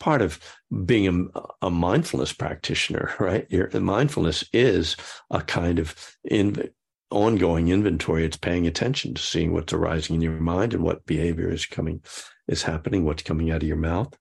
part 0.00 0.20
of 0.20 0.40
being 0.84 1.30
a, 1.34 1.66
a 1.66 1.70
mindfulness 1.70 2.32
practitioner, 2.32 3.14
right? 3.20 3.46
Your 3.50 3.70
mindfulness 3.80 4.44
is 4.52 4.96
a 5.30 5.40
kind 5.40 5.78
of 5.78 5.94
in, 6.24 6.70
ongoing 7.10 7.68
inventory. 7.68 8.24
It's 8.24 8.36
paying 8.36 8.66
attention 8.66 9.14
to 9.14 9.22
seeing 9.22 9.52
what's 9.52 9.72
arising 9.72 10.16
in 10.16 10.22
your 10.22 10.40
mind 10.40 10.74
and 10.74 10.82
what 10.82 11.06
behavior 11.06 11.50
is 11.50 11.66
coming 11.66 12.02
is 12.48 12.62
happening, 12.62 13.04
what's 13.04 13.22
coming 13.22 13.50
out 13.50 13.62
of 13.62 13.68
your 13.68 13.76
mouth. 13.76 14.14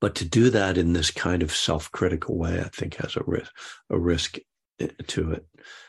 But 0.00 0.14
to 0.16 0.24
do 0.24 0.50
that 0.50 0.78
in 0.78 0.92
this 0.92 1.10
kind 1.10 1.42
of 1.42 1.54
self-critical 1.54 2.36
way, 2.36 2.60
I 2.60 2.68
think 2.68 2.96
has 2.96 3.16
a 3.16 3.22
risk, 3.26 3.52
a 3.90 3.98
risk 3.98 4.38
eh, 4.78 4.88
to 5.08 5.32
it. 5.32 5.46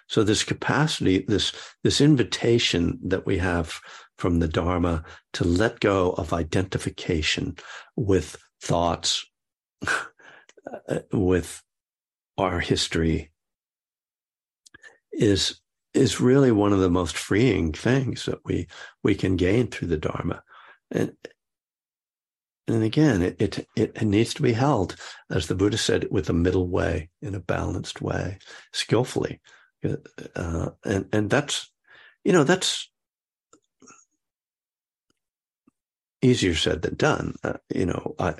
So 0.07 0.23
this 0.23 0.43
capacity, 0.43 1.25
this 1.27 1.53
this 1.83 2.01
invitation 2.01 2.99
that 3.03 3.27
we 3.27 3.37
have 3.37 3.79
from 4.17 4.39
the 4.39 4.47
Dharma 4.47 5.03
to 5.33 5.43
let 5.43 5.79
go 5.79 6.11
of 6.11 6.33
identification 6.33 7.55
with 7.95 8.35
thoughts 8.61 9.25
uh, 9.87 10.99
with 11.13 11.61
our 12.37 12.59
history 12.59 13.31
is 15.11 15.59
is 15.93 16.21
really 16.21 16.51
one 16.51 16.73
of 16.73 16.79
the 16.79 16.89
most 16.89 17.17
freeing 17.17 17.71
things 17.73 18.25
that 18.25 18.39
we 18.45 18.67
we 19.03 19.15
can 19.15 19.35
gain 19.35 19.67
through 19.67 19.87
the 19.87 19.97
Dharma. 19.97 20.43
And 20.91 21.13
and 22.67 22.83
again, 22.83 23.21
it, 23.23 23.35
it, 23.41 23.67
it 23.75 24.03
needs 24.03 24.33
to 24.35 24.43
be 24.43 24.53
held, 24.53 24.95
as 25.31 25.47
the 25.47 25.55
Buddha 25.55 25.77
said, 25.77 26.07
with 26.11 26.29
a 26.29 26.33
middle 26.33 26.67
way, 26.67 27.09
in 27.19 27.33
a 27.33 27.39
balanced 27.39 27.99
way, 27.99 28.37
skillfully, 28.73 29.41
uh, 30.35 30.69
and 30.85 31.07
and 31.11 31.29
that's, 31.29 31.71
you 32.23 32.31
know, 32.31 32.43
that's 32.43 32.91
easier 36.21 36.53
said 36.53 36.83
than 36.83 36.95
done. 36.95 37.33
Uh, 37.43 37.53
you 37.73 37.85
know, 37.87 38.15
I 38.19 38.35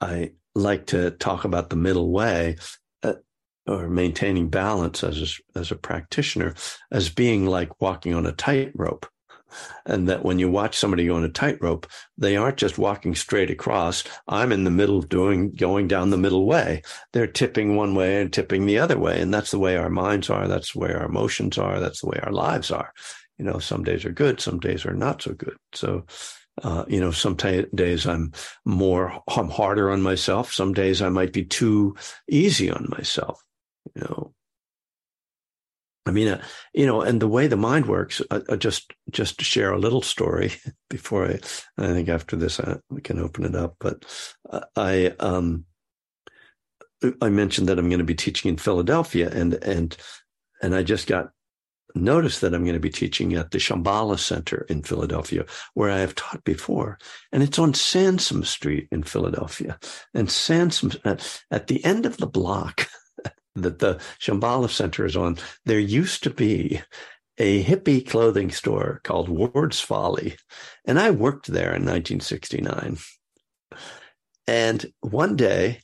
I 0.00 0.32
like 0.54 0.86
to 0.86 1.12
talk 1.12 1.44
about 1.44 1.70
the 1.70 1.76
middle 1.76 2.10
way 2.10 2.56
or 3.70 3.88
maintaining 3.88 4.48
balance 4.48 5.04
as 5.04 5.40
a, 5.54 5.58
as 5.58 5.70
a 5.70 5.76
practitioner 5.76 6.54
as 6.90 7.08
being 7.08 7.46
like 7.46 7.80
walking 7.80 8.14
on 8.14 8.26
a 8.26 8.32
tightrope. 8.32 9.06
And 9.84 10.08
that 10.08 10.24
when 10.24 10.38
you 10.38 10.48
watch 10.48 10.76
somebody 10.76 11.06
go 11.06 11.16
on 11.16 11.24
a 11.24 11.28
tightrope, 11.28 11.88
they 12.16 12.36
aren't 12.36 12.56
just 12.56 12.78
walking 12.78 13.16
straight 13.16 13.50
across. 13.50 14.04
I'm 14.28 14.52
in 14.52 14.62
the 14.62 14.70
middle 14.70 15.02
doing 15.02 15.50
going 15.52 15.88
down 15.88 16.10
the 16.10 16.16
middle 16.16 16.46
way. 16.46 16.82
They're 17.12 17.26
tipping 17.26 17.74
one 17.74 17.96
way 17.96 18.20
and 18.20 18.32
tipping 18.32 18.66
the 18.66 18.78
other 18.78 18.96
way. 18.96 19.20
And 19.20 19.34
that's 19.34 19.50
the 19.50 19.58
way 19.58 19.76
our 19.76 19.90
minds 19.90 20.30
are. 20.30 20.46
That's 20.46 20.72
the 20.72 20.78
way 20.78 20.92
our 20.92 21.04
emotions 21.04 21.58
are. 21.58 21.80
That's 21.80 22.00
the 22.00 22.08
way 22.08 22.20
our 22.22 22.32
lives 22.32 22.70
are. 22.70 22.92
You 23.38 23.44
know, 23.44 23.58
some 23.58 23.82
days 23.82 24.04
are 24.04 24.12
good, 24.12 24.40
some 24.40 24.60
days 24.60 24.86
are 24.86 24.94
not 24.94 25.22
so 25.22 25.32
good. 25.32 25.56
So 25.74 26.04
uh, 26.62 26.84
you 26.88 27.00
know, 27.00 27.10
some 27.10 27.36
t- 27.36 27.66
days 27.74 28.06
I'm 28.06 28.32
more, 28.64 29.22
I'm 29.28 29.48
harder 29.48 29.90
on 29.90 30.02
myself. 30.02 30.52
Some 30.52 30.74
days 30.74 31.00
I 31.00 31.08
might 31.08 31.32
be 31.32 31.44
too 31.44 31.96
easy 32.28 32.70
on 32.70 32.86
myself. 32.90 33.42
You 33.94 34.02
know, 34.02 34.34
I 36.06 36.12
mean, 36.12 36.28
uh, 36.28 36.42
you 36.72 36.86
know, 36.86 37.02
and 37.02 37.20
the 37.20 37.28
way 37.28 37.46
the 37.46 37.56
mind 37.56 37.86
works. 37.86 38.22
Uh, 38.30 38.40
uh 38.48 38.56
just 38.56 38.92
just 39.10 39.38
to 39.38 39.44
share 39.44 39.72
a 39.72 39.78
little 39.78 40.02
story 40.02 40.52
before 40.90 41.26
I, 41.26 41.40
I 41.78 41.86
think 41.88 42.08
after 42.08 42.36
this 42.36 42.60
I, 42.60 42.64
uh, 42.64 42.78
we 42.90 43.00
can 43.00 43.18
open 43.18 43.44
it 43.44 43.54
up. 43.54 43.76
But 43.80 44.04
uh, 44.48 44.60
I 44.76 45.14
um, 45.20 45.64
I 47.20 47.28
mentioned 47.28 47.68
that 47.68 47.78
I'm 47.78 47.88
going 47.88 47.98
to 47.98 48.04
be 48.04 48.14
teaching 48.14 48.50
in 48.50 48.56
Philadelphia, 48.56 49.30
and 49.30 49.54
and 49.54 49.96
and 50.62 50.74
I 50.74 50.82
just 50.82 51.06
got 51.06 51.30
notice 51.94 52.40
that 52.40 52.54
I'm 52.54 52.64
going 52.64 52.74
to 52.74 52.80
be 52.80 52.90
teaching 52.90 53.34
at 53.34 53.50
the 53.50 53.58
Shambhala 53.58 54.18
Center 54.18 54.66
in 54.68 54.82
Philadelphia, 54.82 55.44
where 55.74 55.90
I 55.90 55.98
have 55.98 56.14
taught 56.14 56.44
before. 56.44 56.98
And 57.32 57.42
it's 57.42 57.58
on 57.58 57.74
Sansom 57.74 58.44
Street 58.44 58.88
in 58.90 59.02
Philadelphia. 59.02 59.78
And 60.14 60.30
Sansom, 60.30 60.92
at, 61.04 61.42
at 61.50 61.66
the 61.66 61.84
end 61.84 62.06
of 62.06 62.16
the 62.18 62.26
block 62.26 62.88
that 63.54 63.78
the 63.78 64.00
Shambhala 64.20 64.70
Center 64.70 65.04
is 65.04 65.16
on, 65.16 65.38
there 65.64 65.78
used 65.78 66.22
to 66.24 66.30
be 66.30 66.80
a 67.38 67.64
hippie 67.64 68.06
clothing 68.06 68.50
store 68.50 69.00
called 69.04 69.28
Ward's 69.28 69.80
Folly. 69.80 70.36
And 70.84 70.98
I 70.98 71.10
worked 71.10 71.46
there 71.46 71.74
in 71.74 71.84
1969. 71.84 72.98
And 74.46 74.92
one 75.00 75.36
day, 75.36 75.80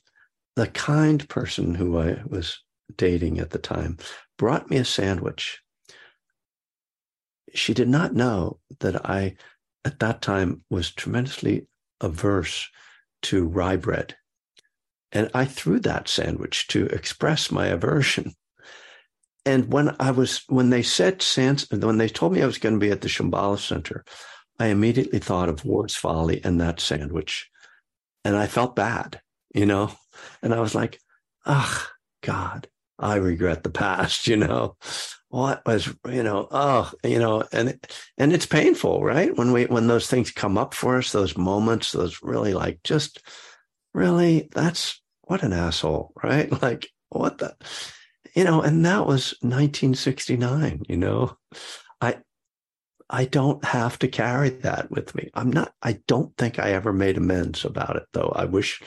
the 0.55 0.67
kind 0.67 1.27
person 1.29 1.75
who 1.75 1.99
I 1.99 2.21
was 2.25 2.61
dating 2.95 3.39
at 3.39 3.51
the 3.51 3.59
time 3.59 3.97
brought 4.37 4.69
me 4.69 4.77
a 4.77 4.85
sandwich 4.85 5.61
she 7.53 7.73
did 7.73 7.89
not 7.89 8.13
know 8.13 8.59
that 8.79 9.09
I, 9.09 9.35
at 9.85 9.99
that 9.99 10.21
time, 10.21 10.63
was 10.69 10.91
tremendously 10.91 11.67
averse 12.01 12.69
to 13.23 13.45
rye 13.45 13.77
bread. 13.77 14.15
And 15.17 15.31
I 15.33 15.45
threw 15.45 15.79
that 15.79 16.07
sandwich 16.07 16.67
to 16.67 16.85
express 16.85 17.51
my 17.51 17.65
aversion. 17.65 18.35
And 19.47 19.73
when 19.73 19.95
I 19.99 20.11
was, 20.11 20.43
when 20.47 20.69
they 20.69 20.83
said, 20.83 21.25
when 21.79 21.97
they 21.97 22.07
told 22.07 22.33
me 22.33 22.43
I 22.43 22.45
was 22.45 22.59
going 22.59 22.75
to 22.75 22.79
be 22.79 22.91
at 22.91 23.01
the 23.01 23.07
Shambhala 23.07 23.57
Center, 23.57 24.05
I 24.59 24.67
immediately 24.67 25.17
thought 25.17 25.49
of 25.49 25.65
Ward's 25.65 25.95
Folly 25.95 26.39
and 26.43 26.61
that 26.61 26.79
sandwich. 26.79 27.49
And 28.23 28.35
I 28.35 28.45
felt 28.45 28.75
bad, 28.75 29.19
you 29.55 29.65
know? 29.65 29.89
And 30.43 30.53
I 30.53 30.59
was 30.59 30.75
like, 30.75 30.99
ugh, 31.47 31.87
God, 32.21 32.67
I 32.99 33.15
regret 33.15 33.63
the 33.63 33.71
past, 33.71 34.27
you 34.27 34.37
know? 34.37 34.77
what 35.29 35.61
was 35.65 35.93
you 36.09 36.23
know 36.23 36.47
oh 36.51 36.89
you 37.03 37.19
know 37.19 37.43
and 37.51 37.77
and 38.17 38.31
it's 38.31 38.45
painful 38.45 39.03
right 39.03 39.35
when 39.35 39.51
we 39.51 39.65
when 39.65 39.87
those 39.87 40.07
things 40.07 40.31
come 40.31 40.57
up 40.57 40.73
for 40.73 40.99
us 40.99 41.11
those 41.11 41.35
moments 41.35 41.91
those 41.91 42.23
really 42.23 42.53
like 42.53 42.81
just 42.85 43.21
really 43.93 44.47
that's 44.53 45.01
what 45.27 45.43
an 45.43 45.53
asshole 45.53 46.13
right 46.23 46.61
like 46.61 46.89
what 47.09 47.37
the 47.37 47.55
you 48.35 48.43
know 48.43 48.61
and 48.61 48.85
that 48.85 49.05
was 49.05 49.35
1969 49.41 50.83
you 50.89 50.97
know 50.97 51.37
i 52.01 52.17
i 53.09 53.25
don't 53.25 53.63
have 53.63 53.97
to 53.99 54.07
carry 54.07 54.49
that 54.49 54.91
with 54.91 55.15
me 55.15 55.29
i'm 55.33 55.51
not 55.51 55.73
i 55.81 55.99
don't 56.07 56.35
think 56.37 56.59
i 56.59 56.71
ever 56.71 56.91
made 56.91 57.17
amends 57.17 57.63
about 57.63 57.95
it 57.95 58.03
though 58.13 58.33
i 58.35 58.45
wish 58.45 58.81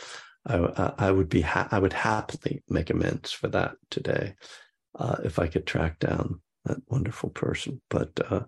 i 0.47 0.93
i 0.99 1.11
would 1.11 1.29
be 1.29 1.41
ha- 1.41 1.69
i 1.71 1.79
would 1.79 1.93
happily 1.93 2.63
make 2.69 2.91
amends 2.91 3.33
for 3.33 3.49
that 3.49 3.77
today 3.91 4.35
uh, 4.99 5.17
if 5.25 5.39
I 5.39 5.47
could 5.47 5.67
track 5.67 5.99
down 5.99 6.41
that 6.65 6.79
wonderful 6.89 7.31
person. 7.31 7.81
But 7.89 8.21
uh, 8.31 8.45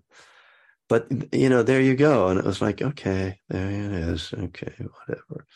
but 0.89 1.07
you 1.33 1.49
know, 1.49 1.63
there 1.63 1.81
you 1.81 1.95
go. 1.95 2.29
And 2.29 2.39
it 2.39 2.45
was 2.45 2.61
like, 2.61 2.83
okay, 2.83 3.41
there 3.49 3.71
it 3.71 3.93
is. 3.93 4.33
Okay, 4.33 4.73
whatever. 5.07 5.47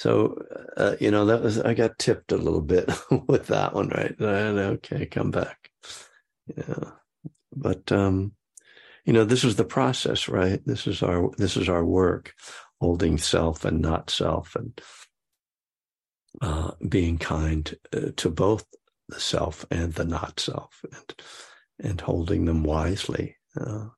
So 0.00 0.42
uh, 0.78 0.96
you 0.98 1.10
know, 1.10 1.26
that 1.26 1.42
was 1.42 1.60
I 1.60 1.74
got 1.74 1.98
tipped 1.98 2.32
a 2.32 2.38
little 2.38 2.62
bit 2.62 2.90
with 3.28 3.48
that 3.48 3.74
one, 3.74 3.90
right? 3.90 4.18
And, 4.18 4.58
okay, 4.58 5.04
come 5.04 5.30
back. 5.30 5.70
Yeah, 6.46 6.92
but 7.54 7.92
um, 7.92 8.32
you 9.04 9.12
know, 9.12 9.24
this 9.24 9.44
is 9.44 9.56
the 9.56 9.64
process, 9.64 10.26
right? 10.26 10.58
This 10.64 10.86
is 10.86 11.02
our 11.02 11.30
this 11.36 11.54
is 11.54 11.68
our 11.68 11.84
work, 11.84 12.32
holding 12.80 13.18
self 13.18 13.66
and 13.66 13.82
not 13.82 14.08
self, 14.08 14.56
and 14.56 14.80
uh, 16.40 16.70
being 16.88 17.18
kind 17.18 17.76
uh, 17.94 18.12
to 18.16 18.30
both 18.30 18.64
the 19.10 19.20
self 19.20 19.66
and 19.70 19.92
the 19.92 20.06
not 20.06 20.40
self 20.40 20.82
and 20.90 21.14
and 21.78 22.00
holding 22.00 22.46
them 22.46 22.62
wisely 22.62 23.36
uh, 23.60 23.88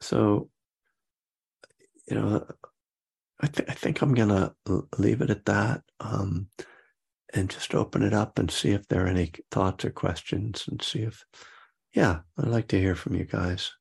so 0.00 0.48
you 2.08 2.16
know 2.16 2.44
I, 3.40 3.46
th- 3.48 3.68
I 3.68 3.72
think 3.74 4.00
i'm 4.00 4.14
gonna 4.14 4.54
leave 4.98 5.20
it 5.20 5.30
at 5.30 5.44
that 5.46 5.82
um, 6.00 6.48
and 7.34 7.50
just 7.50 7.74
open 7.74 8.02
it 8.02 8.14
up 8.14 8.38
and 8.38 8.50
see 8.50 8.70
if 8.70 8.86
there 8.88 9.04
are 9.04 9.08
any 9.08 9.32
thoughts 9.50 9.84
or 9.84 9.90
questions 9.90 10.66
and 10.68 10.82
see 10.82 11.00
if 11.00 11.24
yeah 11.94 12.20
i'd 12.38 12.48
like 12.48 12.68
to 12.68 12.80
hear 12.80 12.94
from 12.94 13.14
you 13.14 13.24
guys 13.24 13.72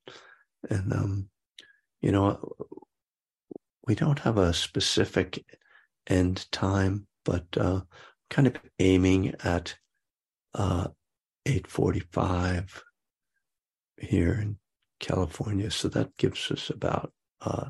and 0.70 0.92
um, 0.94 1.30
you 2.02 2.12
know 2.12 2.54
we 3.88 3.96
don't 3.96 4.20
have 4.20 4.38
a 4.38 4.54
specific 4.54 5.46
end 6.08 6.52
time 6.52 7.08
but 7.24 7.46
uh, 7.58 7.82
kind 8.30 8.48
of 8.48 8.56
aiming 8.80 9.34
at 9.44 9.76
uh, 10.54 10.88
845 11.46 12.84
here 13.98 14.34
in 14.34 14.58
California. 15.00 15.70
So 15.72 15.88
that 15.90 16.16
gives 16.18 16.50
us 16.52 16.70
about 16.70 17.12
uh, 17.42 17.70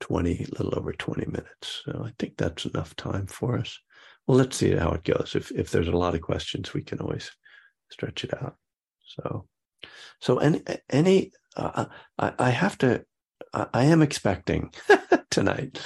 20, 0.00 0.44
a 0.44 0.62
little 0.62 0.78
over 0.78 0.92
20 0.92 1.26
minutes. 1.26 1.82
So 1.84 2.02
I 2.06 2.12
think 2.18 2.36
that's 2.36 2.64
enough 2.64 2.96
time 2.96 3.26
for 3.26 3.58
us. 3.58 3.78
Well, 4.26 4.38
let's 4.38 4.56
see 4.56 4.70
how 4.72 4.92
it 4.92 5.04
goes. 5.04 5.34
If 5.34 5.50
if 5.52 5.70
there's 5.70 5.88
a 5.88 5.92
lot 5.92 6.14
of 6.14 6.20
questions, 6.20 6.72
we 6.72 6.82
can 6.82 7.00
always 7.00 7.30
stretch 7.90 8.24
it 8.24 8.34
out. 8.34 8.56
So, 9.18 9.46
so 10.20 10.38
any 10.38 10.62
any 10.88 11.32
uh, 11.56 11.86
I, 12.18 12.32
I 12.38 12.50
have 12.50 12.78
to. 12.78 13.04
I 13.52 13.66
I 13.72 13.84
am 13.84 14.02
expecting 14.02 14.72
tonight 15.30 15.80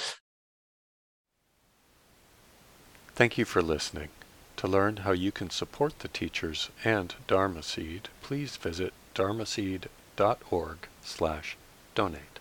Thank 3.15 3.37
you 3.37 3.45
for 3.45 3.61
listening. 3.61 4.09
To 4.57 4.67
learn 4.67 4.97
how 4.97 5.13
you 5.13 5.31
can 5.31 5.49
support 5.49 5.99
the 5.99 6.09
teachers 6.09 6.69
and 6.83 7.15
Dharma 7.27 7.63
Seed, 7.63 8.09
please 8.21 8.57
visit 8.57 8.91
dharmaseed.org 9.15 10.77
slash 11.01 11.55
donate. 11.95 12.34